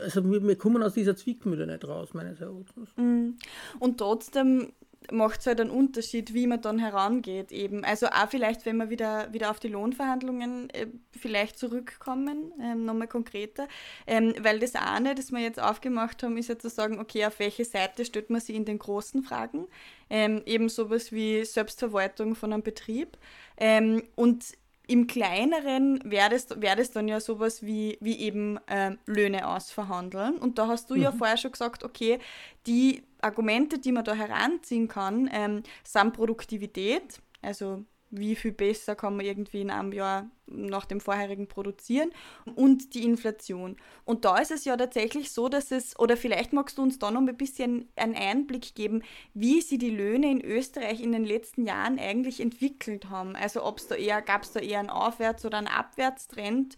[0.00, 2.90] also wir, wir kommen aus dieser Zwickmühle nicht raus, meines Erachtens.
[2.96, 3.36] Mhm.
[3.80, 4.72] Und trotzdem
[5.12, 7.84] macht es halt einen Unterschied, wie man dann herangeht eben.
[7.84, 13.08] Also auch vielleicht, wenn wir wieder, wieder auf die Lohnverhandlungen äh, vielleicht zurückkommen, ähm, nochmal
[13.08, 13.68] konkreter,
[14.06, 17.38] ähm, weil das eine, das wir jetzt aufgemacht haben, ist ja zu sagen, okay, auf
[17.38, 19.66] welche Seite stellt man sie in den großen Fragen,
[20.10, 23.16] ähm, eben sowas wie Selbstverwaltung von einem Betrieb.
[23.56, 24.44] Ähm, und
[24.86, 30.36] im Kleineren wäre das, wär das dann ja sowas wie, wie eben äh, Löhne ausverhandeln.
[30.36, 31.02] Und da hast du mhm.
[31.02, 32.18] ja vorher schon gesagt, okay,
[32.66, 37.84] die Argumente, die man da heranziehen kann, ähm, sind Produktivität, also
[38.18, 42.10] wie viel besser kann man irgendwie in einem Jahr nach dem vorherigen produzieren
[42.54, 43.76] und die Inflation.
[44.04, 47.10] Und da ist es ja tatsächlich so, dass es, oder vielleicht magst du uns da
[47.10, 51.64] noch ein bisschen einen Einblick geben, wie sie die Löhne in Österreich in den letzten
[51.66, 53.36] Jahren eigentlich entwickelt haben.
[53.36, 56.76] Also ob es da eher, gab es da eher einen Aufwärts- oder einen Abwärtstrend?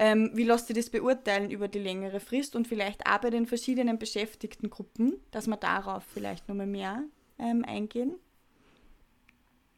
[0.00, 3.46] Ähm, wie lässt sich das beurteilen über die längere Frist und vielleicht auch bei den
[3.46, 7.02] verschiedenen Beschäftigtengruppen, dass wir darauf vielleicht nochmal mehr
[7.40, 8.14] ähm, eingehen?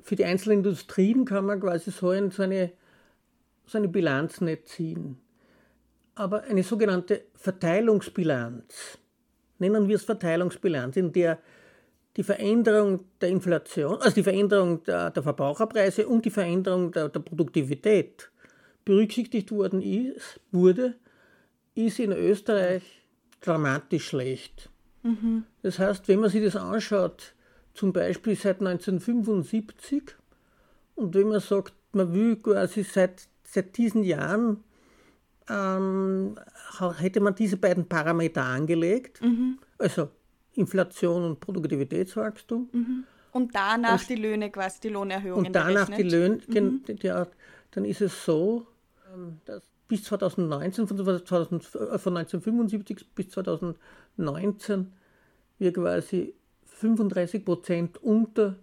[0.03, 2.73] Für die einzelnen Industrien kann man quasi so, ein, so, eine,
[3.67, 5.19] so eine Bilanz nicht ziehen.
[6.15, 8.99] Aber eine sogenannte Verteilungsbilanz,
[9.59, 11.39] nennen wir es Verteilungsbilanz, in der
[12.17, 17.21] die Veränderung der Inflation, also die Veränderung der, der Verbraucherpreise und die Veränderung der, der
[17.21, 18.31] Produktivität
[18.85, 20.97] berücksichtigt worden ist, wurde,
[21.75, 22.83] ist in Österreich
[23.41, 24.69] dramatisch schlecht.
[25.03, 25.45] Mhm.
[25.63, 27.35] Das heißt, wenn man sich das anschaut,
[27.75, 30.17] zum Beispiel seit 1975,
[30.95, 34.63] und wenn man sagt, man will quasi seit, seit diesen Jahren,
[35.49, 36.39] ähm,
[36.99, 39.59] hätte man diese beiden Parameter angelegt, mhm.
[39.79, 40.09] also
[40.55, 42.69] Inflation und Produktivitätswachstum.
[42.73, 43.05] Mhm.
[43.33, 45.47] Und danach und, die Löhne quasi, die Lohnerhöhungen.
[45.47, 45.99] Und danach berechnet.
[45.99, 46.97] die Löhne, mhm.
[47.03, 47.27] ja,
[47.71, 48.67] dann ist es so,
[49.13, 54.93] ähm, dass bis 2019, von, 2000, äh, von 1975 bis 2019,
[55.59, 56.35] wir quasi
[56.81, 58.57] 35 Prozent unter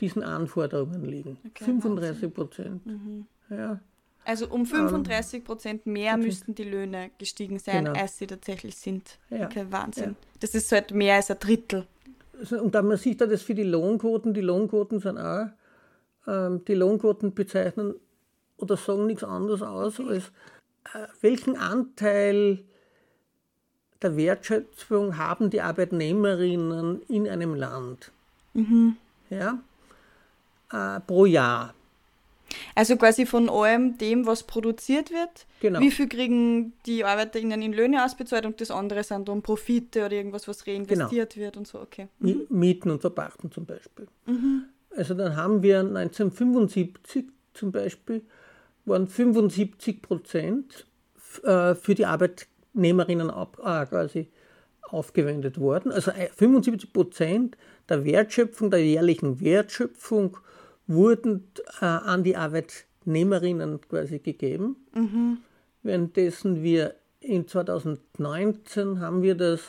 [0.00, 1.38] diesen Anforderungen liegen.
[1.46, 2.86] Okay, 35 Prozent.
[2.86, 3.26] Mhm.
[3.50, 3.80] Ja.
[4.24, 7.98] Also um 35 Prozent mehr müssten die Löhne gestiegen sein, genau.
[7.98, 9.18] als sie tatsächlich sind.
[9.30, 9.46] Ja.
[9.46, 10.10] Okay, Wahnsinn.
[10.10, 10.28] Ja.
[10.40, 11.86] Das ist halt mehr als ein Drittel.
[12.38, 14.34] Also, und dann man sieht da das für die Lohnquoten.
[14.34, 15.46] Die Lohnquoten sind auch,
[16.26, 17.94] ähm, die Lohnquoten bezeichnen
[18.56, 20.32] oder sagen nichts anderes aus, als
[20.92, 22.64] äh, welchen Anteil
[24.02, 28.10] der Wertschöpfung haben die Arbeitnehmerinnen in einem Land.
[28.54, 28.96] Mhm.
[29.30, 29.58] Ja?
[30.72, 31.74] Äh, pro Jahr.
[32.74, 35.46] Also quasi von allem dem, was produziert wird.
[35.60, 35.80] Genau.
[35.80, 40.12] Wie viel kriegen die ArbeiterInnen in Löhne ausbezahlt und das andere sind dann Profite oder
[40.12, 41.44] irgendwas, was reinvestiert genau.
[41.44, 42.08] wird und so, okay.
[42.20, 42.46] Mhm.
[42.48, 44.06] Mieten und Verpachten zum Beispiel.
[44.26, 44.64] Mhm.
[44.96, 48.22] Also dann haben wir 1975 zum Beispiel,
[48.84, 50.86] waren 75 Prozent
[51.42, 52.06] äh, für die
[52.76, 54.28] Arbeitnehmerinnen ab, äh, quasi
[54.82, 55.90] aufgewendet worden.
[55.90, 57.56] Also 75 Prozent
[57.88, 60.36] der Wertschöpfung, der jährlichen Wertschöpfung
[60.86, 64.76] wurden äh, an die Arbeitnehmerinnen quasi gegeben.
[64.94, 65.38] Mhm.
[65.82, 69.62] Währenddessen wir in 2019 haben wir das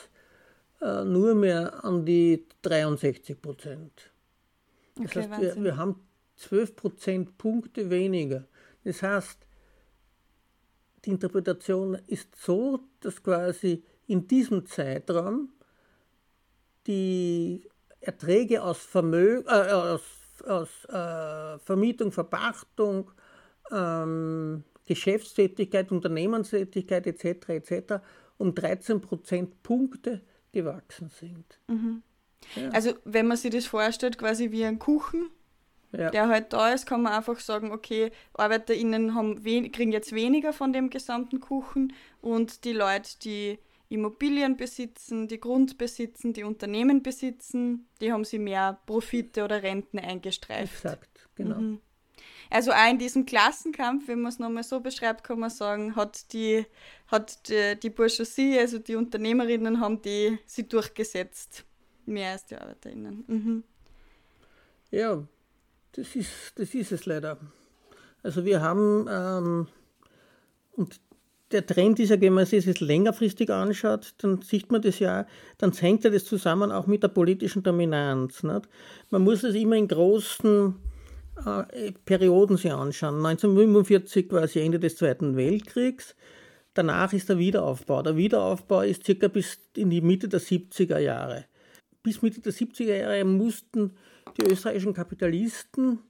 [0.80, 4.12] äh, nur mehr an die 63 Prozent.
[4.96, 5.96] Das okay, heißt, wir, wir, haben
[6.36, 8.44] 12 Prozentpunkte weniger.
[8.84, 9.47] Das heißt,
[11.04, 15.52] die Interpretation ist so, dass quasi in diesem Zeitraum
[16.86, 17.68] die
[18.00, 20.02] Erträge aus, Vermögen, äh, aus
[20.46, 23.10] aus äh, Vermietung, Verpachtung,
[23.70, 27.48] ähm, Geschäftstätigkeit, Unternehmenstätigkeit etc.
[27.48, 27.94] etc.
[28.38, 31.60] um 13 Prozentpunkte gewachsen sind.
[31.68, 32.02] Mhm.
[32.54, 32.70] Ja.
[32.70, 35.30] Also wenn man sich das vorstellt, quasi wie ein Kuchen,
[35.92, 36.10] ja.
[36.10, 40.72] der halt da ist, kann man einfach sagen, okay, ArbeiterInnen haben kriegen jetzt weniger von
[40.72, 47.88] dem gesamten Kuchen und die Leute, die Immobilien besitzen, die Grund besitzen, die Unternehmen besitzen,
[48.00, 50.84] die haben sie mehr Profite oder Renten eingestreift.
[50.84, 51.58] Exakt, genau.
[51.58, 51.80] Mhm.
[52.50, 56.32] Also auch in diesem Klassenkampf, wenn man es nochmal so beschreibt, kann man sagen, hat
[56.32, 56.64] die,
[57.06, 61.64] hat die, die Bourgeoisie, also die Unternehmerinnen, haben die sie durchgesetzt.
[62.06, 63.24] Mehr als die ArbeiterInnen.
[63.26, 63.64] Mhm.
[64.90, 65.26] Ja,
[65.92, 67.38] das ist, das ist es leider.
[68.22, 69.66] Also wir haben, ähm,
[70.72, 71.00] und
[71.50, 75.26] der Trend ist ja, wenn man sich das längerfristig anschaut, dann sieht man das ja,
[75.56, 78.42] dann hängt ja das zusammen auch mit der politischen Dominanz.
[78.42, 78.68] Nicht?
[79.10, 80.74] Man muss es immer in großen
[81.46, 83.24] äh, Perioden sich anschauen.
[83.24, 86.14] 1945 war es Ende des Zweiten Weltkriegs.
[86.74, 88.02] Danach ist der Wiederaufbau.
[88.02, 91.46] Der Wiederaufbau ist circa bis in die Mitte der 70er Jahre.
[92.02, 93.92] Bis Mitte der 70er Jahre mussten
[94.36, 96.00] die österreichischen Kapitalisten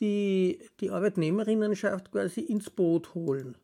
[0.00, 3.56] die, die Arbeitnehmerinnenschaft quasi ins Boot holen.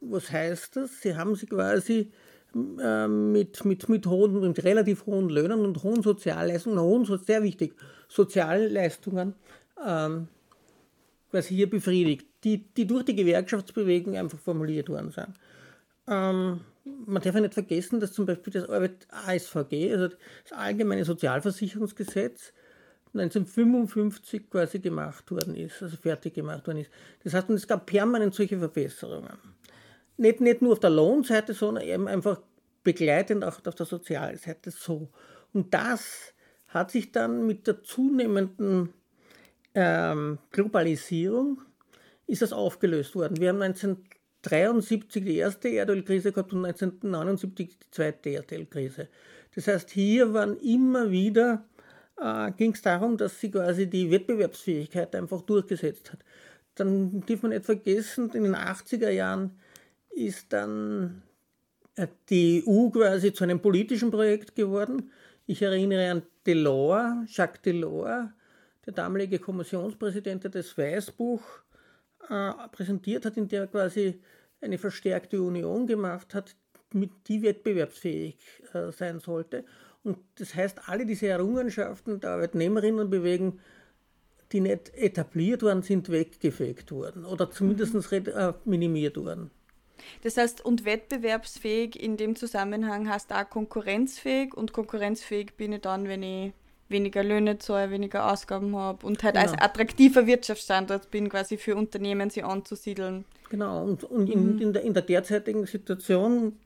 [0.00, 1.00] Was heißt das?
[1.00, 2.12] Sie haben sie quasi
[2.54, 7.74] äh, mit, mit, mit, hohen, mit relativ hohen Löhnen und hohen Sozialleistungen, hohen, sehr wichtig,
[8.08, 9.34] Sozialleistungen
[9.84, 10.28] ähm,
[11.30, 15.34] quasi hier befriedigt, die, die durch die Gewerkschaftsbewegung einfach formuliert worden sind.
[16.06, 16.60] Ähm,
[17.06, 22.54] man darf ja nicht vergessen, dass zum Beispiel das ASVG, also das Allgemeine Sozialversicherungsgesetz,
[23.14, 26.90] 1955 quasi gemacht worden ist, also fertig gemacht worden ist.
[27.24, 29.38] Das heißt, es gab permanent solche Verbesserungen
[30.18, 32.40] nicht, nicht nur auf der Lohnseite, sondern eben einfach
[32.84, 35.08] begleitend auch auf der Sozialseite so.
[35.52, 36.34] Und das
[36.68, 38.92] hat sich dann mit der zunehmenden
[39.74, 41.62] ähm, Globalisierung
[42.26, 43.38] ist das aufgelöst worden.
[43.38, 49.08] Wir haben 1973 die erste Erdölkrise gehabt und 1979 die zweite Erdölkrise.
[49.54, 51.64] Das heißt, hier waren immer wieder,
[52.20, 56.20] äh, ging es darum, dass sie quasi die Wettbewerbsfähigkeit einfach durchgesetzt hat.
[56.74, 59.58] Dann darf man nicht vergessen, in den 80er Jahren
[60.10, 61.22] ist dann
[61.96, 65.10] äh, die EU quasi zu einem politischen Projekt geworden.
[65.46, 68.28] Ich erinnere an Delors, Jacques Delors,
[68.86, 71.42] der damalige Kommissionspräsident, der das Weißbuch
[72.28, 74.20] äh, präsentiert hat, in der quasi
[74.60, 76.54] eine verstärkte Union gemacht hat,
[76.92, 78.36] mit die wettbewerbsfähig
[78.72, 79.64] äh, sein sollte.
[80.04, 83.58] Und das heißt, alle diese Errungenschaften der Arbeitnehmerinnenbewegung,
[84.52, 88.26] die nicht etabliert worden sind, weggefegt worden oder zumindest mhm.
[88.26, 89.50] äh, minimiert worden.
[90.22, 96.08] Das heißt, und wettbewerbsfähig in dem Zusammenhang heißt auch konkurrenzfähig und konkurrenzfähig bin ich dann,
[96.08, 96.52] wenn ich
[96.88, 99.46] weniger Löhne zahle, weniger Ausgaben habe und halt genau.
[99.46, 103.24] als attraktiver Wirtschaftsstandort bin, quasi für Unternehmen sie anzusiedeln.
[103.50, 104.60] Genau, und, und in, mhm.
[104.62, 106.56] in, der, in der derzeitigen Situation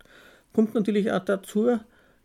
[0.52, 1.78] kommt natürlich auch dazu,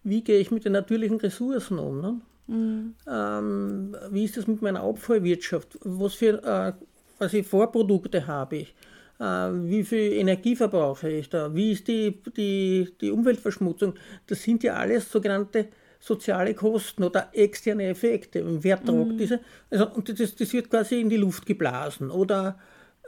[0.10, 2.02] wie gehe ich mit den natürlichen Ressourcen um.
[2.02, 2.22] Ne?
[2.48, 2.96] Mhm.
[3.10, 5.78] Ähm, wie ist das mit meiner Abfallwirtschaft?
[5.82, 6.74] Was für äh,
[7.18, 8.76] quasi Vorprodukte habe ich?
[9.20, 13.96] äh, wie viel Energie verbrauche ich da, wie ist die, die, die Umweltverschmutzung.
[14.28, 18.44] Das sind ja alles sogenannte soziale Kosten oder externe Effekte.
[18.64, 19.18] Wer tragt mhm.
[19.18, 19.40] diese?
[19.70, 22.12] Also, und das, das wird quasi in die Luft geblasen.
[22.12, 22.60] Oder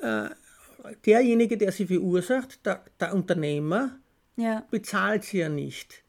[0.01, 0.29] äh,
[1.05, 3.91] derjenige, der sie verursacht, der, der Unternehmer,
[4.37, 4.63] ja.
[4.71, 6.03] bezahlt sie ja nicht.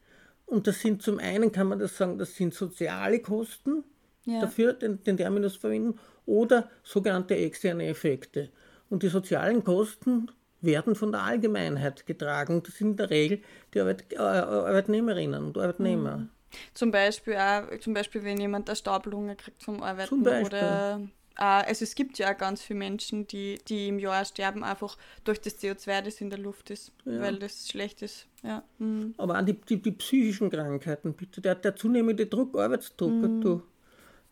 [0.51, 3.85] Und das sind zum einen, kann man das sagen, das sind soziale Kosten,
[4.25, 4.41] ja.
[4.41, 8.49] dafür den, den Terminus verwenden, oder sogenannte externe Effekte.
[8.89, 12.61] Und die sozialen Kosten werden von der Allgemeinheit getragen.
[12.63, 13.41] Das sind in der Regel
[13.73, 16.17] die Arbeit, äh, Arbeitnehmerinnen und Arbeitnehmer.
[16.17, 16.29] Mhm.
[16.73, 20.99] Zum Beispiel auch, zum Beispiel, wenn jemand eine Staublunge kriegt vom Arbeiten oder
[21.35, 25.39] also es gibt ja auch ganz viele Menschen, die, die im Jahr sterben, einfach durch
[25.39, 27.19] das CO2, das in der Luft ist, ja.
[27.19, 28.27] weil das schlecht ist.
[28.43, 28.63] Ja.
[28.79, 29.13] Mhm.
[29.17, 33.41] Aber auch die, die, die, psychischen Krankheiten, bitte, der, der zunehmende Druck, Arbeitsdruck, mhm.
[33.41, 33.63] du,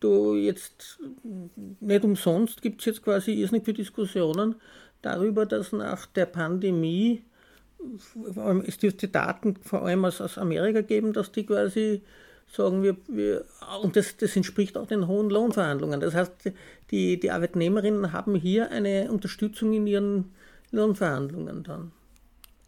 [0.00, 0.98] du jetzt
[1.80, 4.56] nicht umsonst gibt es jetzt quasi irrsinnig viele Diskussionen
[5.02, 7.24] darüber, dass nach der Pandemie
[8.66, 12.02] es dürfte Daten vor allem aus, aus Amerika geben, dass die quasi
[12.50, 13.44] sagen wir, wir
[13.82, 16.00] und das, das entspricht auch den hohen Lohnverhandlungen.
[16.00, 16.52] Das heißt,
[16.90, 20.32] die, die Arbeitnehmerinnen haben hier eine Unterstützung in ihren
[20.70, 21.92] Lohnverhandlungen dann.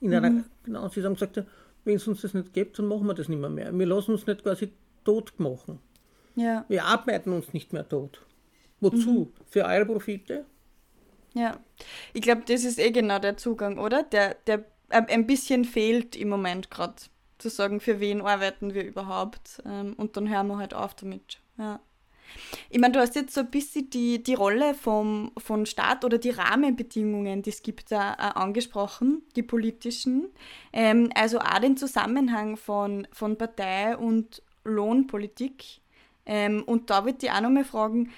[0.01, 0.15] In mhm.
[0.15, 1.43] einer, genau, sie haben gesagt,
[1.85, 3.51] wenn es uns das nicht gibt, dann machen wir das nicht mehr.
[3.51, 3.77] mehr.
[3.77, 4.73] Wir lassen uns nicht quasi
[5.05, 5.81] tot machen.
[6.37, 6.65] Ja.
[6.69, 8.23] Wir arbeiten uns nicht mehr tot.
[8.81, 9.33] Wozu?
[9.37, 9.45] Mhm.
[9.49, 10.45] Für eure Profite?
[11.35, 11.59] Ja,
[12.13, 14.03] ich glaube, das ist eh genau der Zugang, oder?
[14.03, 16.95] Der, der ein bisschen fehlt im Moment gerade.
[17.43, 19.61] Zu sagen, für wen arbeiten wir überhaupt?
[19.67, 21.41] Ähm, und dann hören wir halt auf damit.
[21.59, 21.81] Ja.
[22.71, 26.19] Ich meine, du hast jetzt so ein bisschen die, die Rolle vom, von Staat oder
[26.19, 30.29] die Rahmenbedingungen, die es gibt, da äh, angesprochen, die politischen.
[30.73, 35.81] Ähm, also auch den Zusammenhang von, von Partei und Lohnpolitik.
[36.25, 38.13] Ähm, und da würde ich auch nochmal fragen,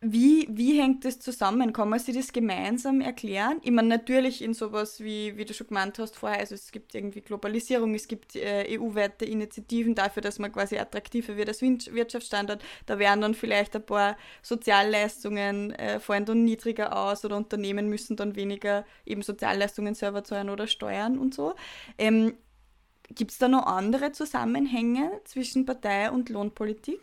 [0.00, 1.72] wie, wie hängt das zusammen?
[1.72, 3.58] Kann man sich das gemeinsam erklären?
[3.62, 6.94] Ich meine, natürlich in sowas, wie, wie du schon gemeint hast vorher, also es gibt
[6.94, 12.62] irgendwie Globalisierung, es gibt äh, EU-weite Initiativen dafür, dass man quasi attraktiver wird als Wirtschaftsstandort.
[12.86, 18.14] Da werden dann vielleicht ein paar Sozialleistungen, äh, fallen dann niedriger aus oder Unternehmen müssen
[18.14, 21.56] dann weniger eben Sozialleistungen selber zahlen oder steuern und so.
[21.98, 22.34] Ähm,
[23.12, 27.00] gibt es da noch andere Zusammenhänge zwischen Partei und Lohnpolitik?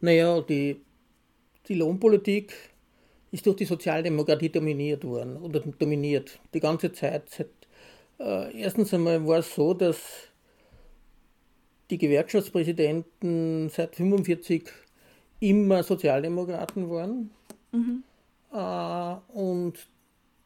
[0.00, 0.80] Naja, die
[1.68, 2.52] die Lohnpolitik
[3.30, 7.30] ist durch die Sozialdemokratie dominiert worden oder dominiert die ganze Zeit.
[7.30, 7.48] Seit,
[8.20, 9.98] äh, erstens einmal war es so, dass
[11.90, 14.64] die Gewerkschaftspräsidenten seit 1945
[15.40, 17.30] immer Sozialdemokraten waren
[17.72, 18.02] mhm.
[18.52, 19.74] äh, und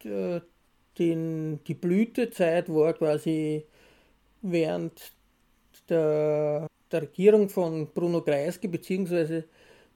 [0.05, 0.41] äh,
[0.99, 3.65] den, die Blütezeit war quasi
[4.43, 5.13] während
[5.89, 9.45] der, der Regierung von Bruno Kreisky beziehungsweise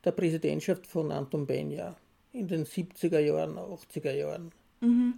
[0.04, 1.96] der Präsidentschaft von Anton Benja
[2.32, 4.52] in den 70er Jahren, 80er Jahren.
[4.80, 5.14] Mhm.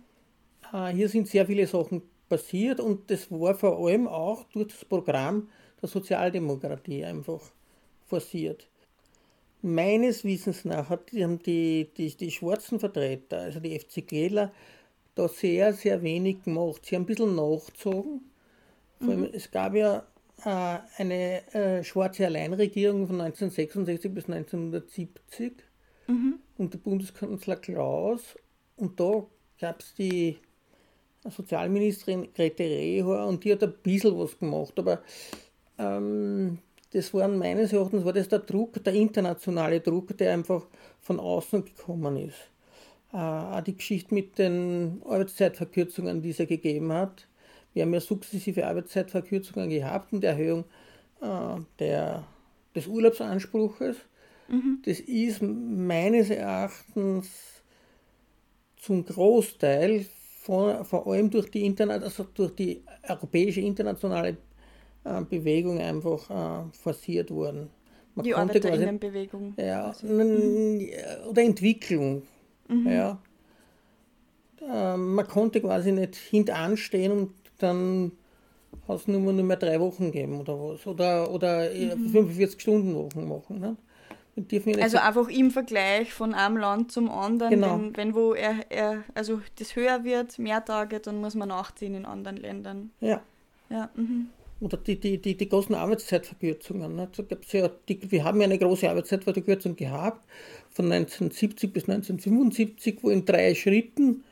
[0.94, 5.48] Hier sind sehr viele Sachen passiert und das war vor allem auch durch das Programm
[5.80, 7.42] der Sozialdemokratie einfach
[8.06, 8.66] forciert.
[9.60, 14.52] Meines Wissens nach haben die, die, die schwarzen Vertreter, also die FCGler,
[15.14, 16.86] da sehr, sehr wenig gemacht.
[16.86, 18.22] Sie haben ein bisschen nachgezogen.
[19.00, 19.28] Mhm.
[19.32, 20.02] Es gab ja äh,
[20.44, 25.52] eine äh, schwarze Alleinregierung von 1966 bis 1970
[26.07, 26.38] mhm.
[26.59, 28.37] unter Bundeskanzler Klaus.
[28.76, 29.24] Und da
[29.61, 30.38] gab es die
[31.28, 34.76] Sozialministerin Grete Rehor und die hat ein bisschen was gemacht.
[34.78, 35.02] Aber
[35.78, 36.59] ähm,
[36.92, 40.66] das waren meines Erachtens war das der Druck, der internationale Druck, der einfach
[41.00, 42.50] von außen gekommen ist.
[43.12, 47.26] Äh, auch die Geschichte mit den Arbeitszeitverkürzungen, die es ja gegeben hat
[47.74, 50.64] wir haben ja sukzessive Arbeitszeitverkürzungen gehabt und Erhöhung
[51.20, 52.24] äh, der,
[52.74, 53.96] des Urlaubsanspruches.
[54.48, 54.82] Mhm.
[54.85, 57.62] Das ist meines Erachtens
[58.76, 60.06] zum Großteil
[60.40, 64.37] von, vor allem durch die, Internet, also durch die europäische internationale
[65.04, 67.70] äh, Bewegung einfach äh, forciert worden.
[68.14, 69.54] Man die Arbeiterinnenbewegung.
[69.56, 72.22] Ja, also, oder Entwicklung.
[72.68, 72.88] Mhm.
[72.88, 73.22] Ja.
[74.61, 77.31] Äh, man konnte quasi nicht hintanstehen und
[77.63, 78.13] dann
[78.88, 80.87] hast du nur, nur mehr drei Wochen geben oder was.
[80.87, 82.10] Oder, oder mhm.
[82.10, 83.60] 45 Stunden Wochen machen.
[83.60, 83.77] Ne?
[84.81, 87.79] Also einfach im Vergleich von einem Land zum anderen, genau.
[87.79, 91.94] wenn, wenn wo er, er, also das höher wird, mehr Tage, dann muss man nachziehen
[91.94, 92.90] in anderen Ländern.
[93.00, 93.21] Ja.
[93.69, 94.31] ja mhm.
[94.60, 96.96] Oder die, die, die, die großen Arbeitszeitverkürzungen.
[96.96, 97.08] Ne?
[97.50, 100.25] Ja, die, wir haben ja eine große Arbeitszeitverkürzung gehabt
[100.71, 104.25] von 1970 bis 1975, wo in drei Schritten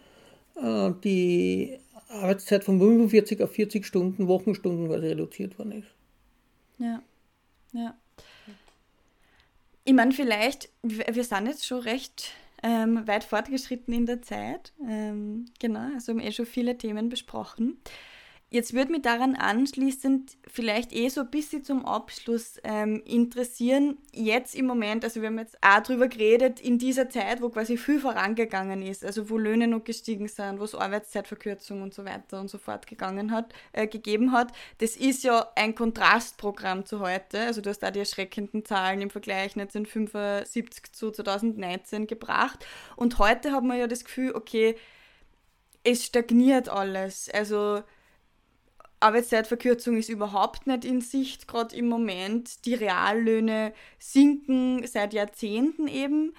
[0.57, 1.79] äh, die
[2.11, 5.89] Arbeitszeit von 45 auf 40 Stunden, Wochenstunden quasi reduziert worden ist.
[6.79, 7.03] Ja,
[7.73, 7.95] ja.
[9.85, 12.33] Ich meine, vielleicht, wir sind jetzt schon recht
[12.63, 14.73] ähm, weit fortgeschritten in der Zeit.
[14.87, 17.79] Ähm, genau, also haben eh schon viele Themen besprochen.
[18.53, 24.57] Jetzt würde mich daran anschließend vielleicht eh so ein bisschen zum Abschluss ähm, interessieren, jetzt
[24.57, 28.01] im Moment, also wir haben jetzt auch drüber geredet, in dieser Zeit, wo quasi viel
[28.01, 32.51] vorangegangen ist, also wo Löhne noch gestiegen sind, wo es Arbeitszeitverkürzung und so weiter und
[32.51, 37.61] so fort gegangen hat, äh, gegeben hat, das ist ja ein Kontrastprogramm zu heute, also
[37.61, 42.67] du hast da die erschreckenden Zahlen im Vergleich 1975 zu 2019 gebracht.
[42.97, 44.75] Und heute haben wir ja das Gefühl, okay,
[45.85, 47.85] es stagniert alles, also
[49.01, 52.67] Arbeitszeitverkürzung ist überhaupt nicht in Sicht, gerade im Moment.
[52.67, 56.35] Die Reallöhne sinken seit Jahrzehnten eben.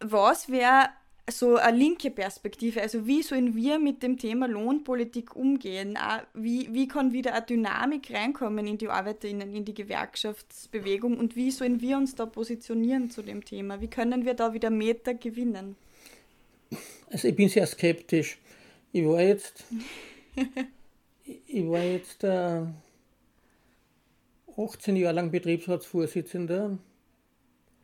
[0.00, 0.88] Was wäre
[1.30, 2.82] so eine linke Perspektive?
[2.82, 5.96] Also wie sollen wir mit dem Thema Lohnpolitik umgehen?
[6.34, 11.52] Wie, wie kann wieder eine Dynamik reinkommen in die ArbeiterInnen, in die Gewerkschaftsbewegung und wie
[11.52, 13.80] sollen wir uns da positionieren zu dem Thema?
[13.80, 15.76] Wie können wir da wieder Meter gewinnen?
[17.10, 18.38] Also ich bin sehr skeptisch.
[18.92, 19.64] Ich war jetzt
[21.46, 22.62] ich war jetzt äh,
[24.56, 26.78] 18 Jahre lang Betriebsratsvorsitzender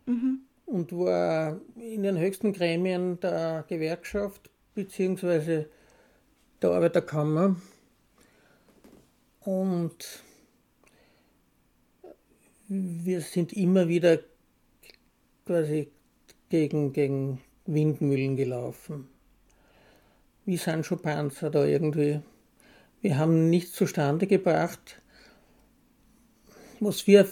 [0.06, 0.40] mhm.
[0.66, 5.66] und war in den höchsten Gremien der Gewerkschaft bzw.
[6.60, 7.56] der Arbeiterkammer.
[9.40, 10.22] Und
[12.68, 14.18] wir sind immer wieder
[15.44, 15.92] quasi
[16.48, 19.08] gegen, gegen Windmühlen gelaufen.
[20.44, 22.20] Wie Sancho Panza da irgendwie
[23.02, 25.00] wir haben nichts zustande gebracht,
[26.80, 27.26] was wir,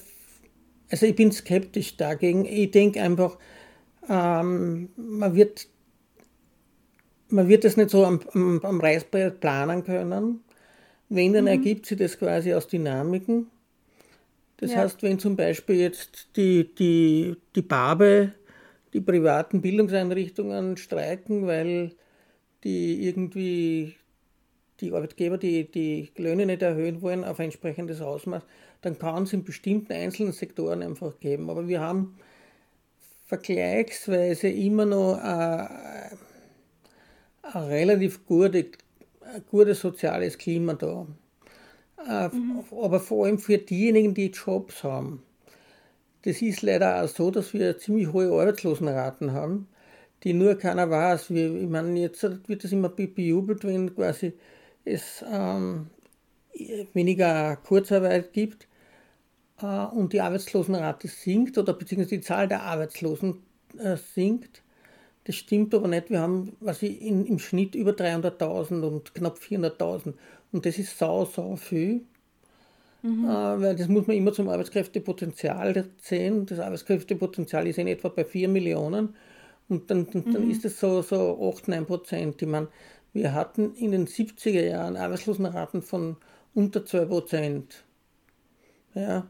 [0.90, 2.44] also ich bin skeptisch dagegen.
[2.44, 3.38] Ich denke einfach,
[4.08, 5.68] ähm, man wird
[7.28, 10.40] man wird das nicht so am, am, am Reißbrett planen können.
[11.08, 11.48] Wenn, dann mhm.
[11.48, 13.48] ergibt sich das quasi aus Dynamiken.
[14.58, 14.78] Das ja.
[14.78, 18.32] heißt, wenn zum Beispiel jetzt die, die, die Barbe,
[18.92, 21.92] die privaten Bildungseinrichtungen streiken, weil
[22.62, 23.96] die irgendwie
[24.80, 28.42] die Arbeitgeber die, die Löhne nicht erhöhen wollen auf ein entsprechendes Ausmaß,
[28.82, 31.48] dann kann es in bestimmten einzelnen Sektoren einfach geben.
[31.48, 32.16] Aber wir haben
[33.26, 35.68] vergleichsweise immer noch ein,
[37.42, 38.66] ein relativ gute,
[39.22, 41.06] ein gutes soziales Klima da.
[42.06, 42.64] Äh, mhm.
[42.70, 45.22] Aber vor allem für diejenigen, die Jobs haben.
[46.22, 49.68] Das ist leider auch so, dass wir ziemlich hohe Arbeitslosenraten haben,
[50.22, 51.30] die nur keiner weiß.
[51.30, 54.32] ich meine, jetzt wird das immer bejubelt, wenn quasi
[54.84, 55.86] es ähm,
[56.92, 58.68] weniger Kurzarbeit gibt
[59.60, 63.42] äh, und die Arbeitslosenrate sinkt oder beziehungsweise die Zahl der Arbeitslosen
[63.78, 64.62] äh, sinkt.
[65.24, 66.10] Das stimmt aber nicht.
[66.10, 70.14] Wir haben was ich, in, im Schnitt über 300.000 und knapp 400.000
[70.52, 72.02] und das ist sau, sau viel.
[73.02, 73.24] Mhm.
[73.24, 76.46] Äh, weil das muss man immer zum Arbeitskräftepotenzial sehen.
[76.46, 79.14] Das Arbeitskräftepotenzial ist in etwa bei 4 Millionen
[79.68, 80.50] und dann, dann, mhm.
[80.50, 82.40] ist es so, so 8, 9 Prozent.
[82.40, 82.68] Ich meine,
[83.14, 86.16] wir hatten in den 70er Jahren Arbeitslosenraten von
[86.52, 87.84] unter 2 Prozent.
[88.94, 89.28] Ja,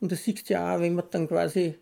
[0.00, 1.74] und das siehst du ja auch, wenn man dann quasi,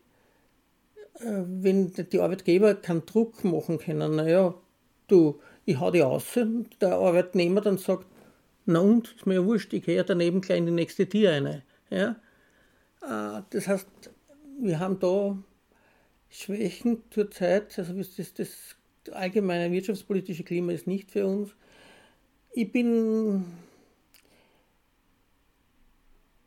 [1.21, 4.55] äh, wenn die Arbeitgeber keinen Druck machen können, naja,
[5.07, 8.07] du, ich hau die aus, und der Arbeitnehmer dann sagt,
[8.67, 11.63] na und, ist mir ja wurscht, ich gehe daneben gleich in die nächste Tier rein.
[11.91, 12.17] Ja?
[13.03, 13.87] Äh, das heißt,
[14.61, 15.39] wir haben da
[16.31, 18.77] Schwächen zurzeit, also das, das
[19.13, 21.51] allgemeine wirtschaftspolitische Klima ist nicht für uns.
[22.53, 23.45] Ich bin,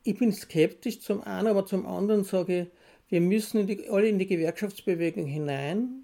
[0.04, 2.68] ich bin skeptisch zum einen, aber zum anderen sage ich,
[3.10, 6.04] wir müssen in die, alle in die Gewerkschaftsbewegung hinein.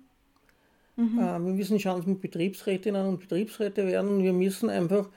[0.96, 1.20] Mhm.
[1.20, 4.24] Äh, wir müssen schauen, dass wir Betriebsrätinnen und Betriebsräte werden.
[4.24, 5.10] Wir müssen einfach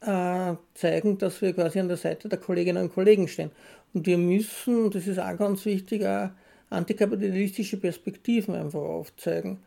[0.00, 3.50] äh, zeigen, dass wir quasi an der Seite der Kolleginnen und Kollegen stehen.
[3.94, 6.30] Und wir müssen, das ist auch ganz wichtig, auch
[6.70, 9.58] antikapitalistische Perspektiven einfach aufzeigen.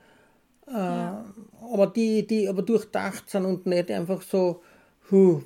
[0.67, 1.21] Ja.
[1.21, 4.61] Äh, aber die, die aber durchdacht sind und nicht einfach so,
[5.11, 5.41] hu,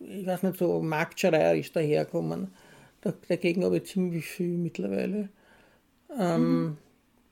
[0.00, 2.48] ich weiß nicht, so marktschreierisch daherkommen.
[3.28, 5.28] dagegen habe ich ziemlich viel mittlerweile.
[6.16, 6.76] Ähm, mhm.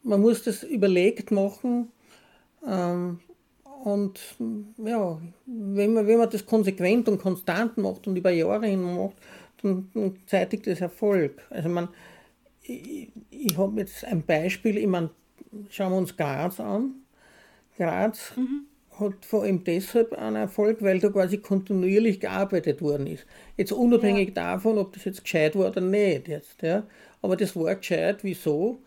[0.03, 1.91] Man muss das überlegt machen.
[2.67, 3.21] Ähm,
[3.85, 4.21] und
[4.85, 9.17] ja, wenn man, wenn man das konsequent und konstant macht und über Jahre hin macht,
[9.63, 11.47] dann, dann zeitigt das Erfolg.
[11.51, 11.89] Also man,
[12.63, 15.11] ich, ich habe jetzt ein Beispiel, ich meine,
[15.71, 16.95] schauen wir uns Graz an.
[17.77, 18.67] Graz mhm.
[18.99, 23.27] hat vor allem deshalb einen Erfolg, weil da quasi kontinuierlich gearbeitet worden ist.
[23.57, 24.55] Jetzt unabhängig ja.
[24.55, 26.29] davon, ob das jetzt gescheit war oder nicht.
[26.29, 26.85] Jetzt, ja.
[27.23, 28.23] Aber das war gescheit.
[28.23, 28.79] Wieso?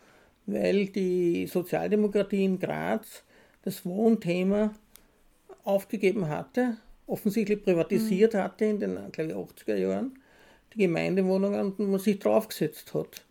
[0.45, 3.24] Weil die Sozialdemokratie in Graz
[3.63, 4.74] das Wohnthema
[5.63, 8.38] aufgegeben hatte, offensichtlich privatisiert mhm.
[8.39, 10.20] hatte in den glaube ich, 80er Jahren,
[10.74, 13.26] die Gemeindewohnungen und man sich draufgesetzt hat.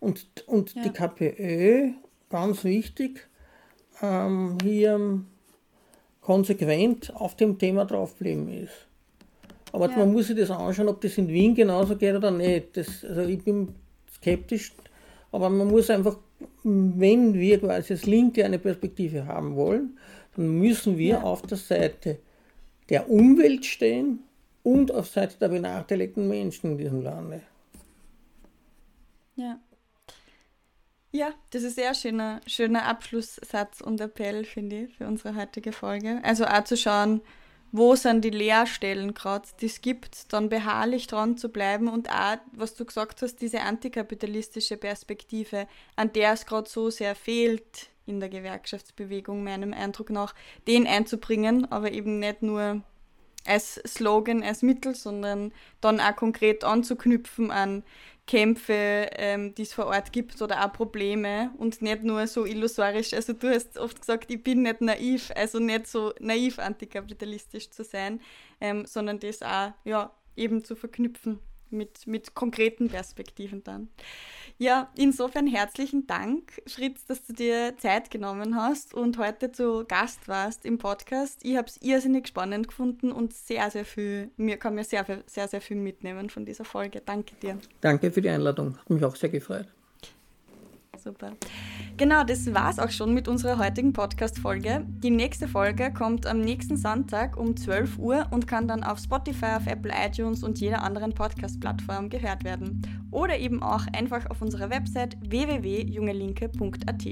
[0.00, 0.82] Und, und ja.
[0.82, 1.90] die KPÖ
[2.32, 3.28] ganz wichtig,
[4.02, 5.22] ähm, hier
[6.20, 8.88] konsequent auf dem Thema draufgeblieben ist.
[9.72, 9.98] Aber ja.
[9.98, 12.76] man muss sich das anschauen, ob das in Wien genauso geht oder nicht.
[12.76, 13.74] Das, also ich bin
[14.14, 14.72] skeptisch,
[15.30, 16.18] aber man muss einfach,
[16.64, 19.98] wenn wir quasi als Linke eine Perspektive haben wollen,
[20.36, 21.22] dann müssen wir ja.
[21.22, 22.18] auf der Seite
[22.88, 24.20] der Umwelt stehen
[24.62, 27.42] und auf Seite der benachteiligten Menschen in diesem Lande.
[29.36, 29.58] Ja.
[31.14, 36.20] Ja, das ist sehr schöner, schöner Abschlusssatz und Appell, finde ich, für unsere heutige Folge.
[36.22, 37.20] Also auch zu schauen,
[37.70, 42.38] wo sind die Leerstellen gerade, die es gibt, dann beharrlich dran zu bleiben und auch,
[42.52, 48.18] was du gesagt hast, diese antikapitalistische Perspektive, an der es gerade so sehr fehlt in
[48.18, 50.34] der Gewerkschaftsbewegung, meinem Eindruck nach,
[50.66, 52.82] den einzubringen, aber eben nicht nur
[53.46, 57.82] als Slogan, als Mittel, sondern dann auch konkret anzuknüpfen an
[58.26, 63.12] Kämpfe, ähm, die es vor Ort gibt oder auch Probleme und nicht nur so illusorisch.
[63.14, 67.82] Also du hast oft gesagt, ich bin nicht naiv, also nicht so naiv antikapitalistisch zu
[67.82, 68.20] sein,
[68.60, 71.40] ähm, sondern das auch ja, eben zu verknüpfen
[71.70, 73.88] mit, mit konkreten Perspektiven dann.
[74.62, 80.28] Ja, insofern herzlichen Dank, Fritz, dass du dir Zeit genommen hast und heute zu Gast
[80.28, 81.40] warst im Podcast.
[81.42, 85.48] Ich habe es irrsinnig spannend gefunden und sehr, sehr viel, mir kann mir sehr, sehr,
[85.48, 87.02] sehr viel mitnehmen von dieser Folge.
[87.04, 87.58] Danke dir.
[87.80, 89.66] Danke für die Einladung, hat mich auch sehr gefreut.
[91.02, 91.32] Super.
[91.96, 94.86] Genau, das war's auch schon mit unserer heutigen Podcast-Folge.
[95.02, 99.56] Die nächste Folge kommt am nächsten Sonntag um 12 Uhr und kann dann auf Spotify,
[99.56, 102.82] auf Apple iTunes und jeder anderen Podcast-Plattform gehört werden.
[103.10, 107.06] Oder eben auch einfach auf unserer Website www.jungelinke.at.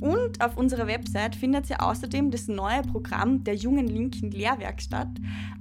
[0.00, 5.08] Und auf unserer Website findet ihr außerdem das neue Programm der Jungen Linken Lehrwerkstatt.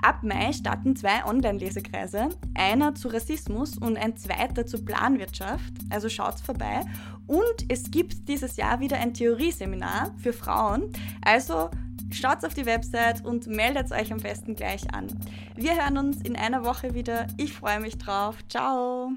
[0.02, 5.74] Ab Mai starten zwei Online-Lesekreise, einer zu Rassismus und ein zweiter zu Planwirtschaft.
[5.90, 6.82] Also schaut vorbei.
[7.28, 10.92] Und es gibt dieses Jahr wieder ein Theorieseminar für Frauen.
[11.22, 11.70] Also
[12.12, 15.08] schaut auf die Website und meldet euch am besten gleich an.
[15.56, 17.28] Wir hören uns in einer Woche wieder.
[17.38, 18.38] Ich freue mich drauf.
[18.50, 19.12] Ciao!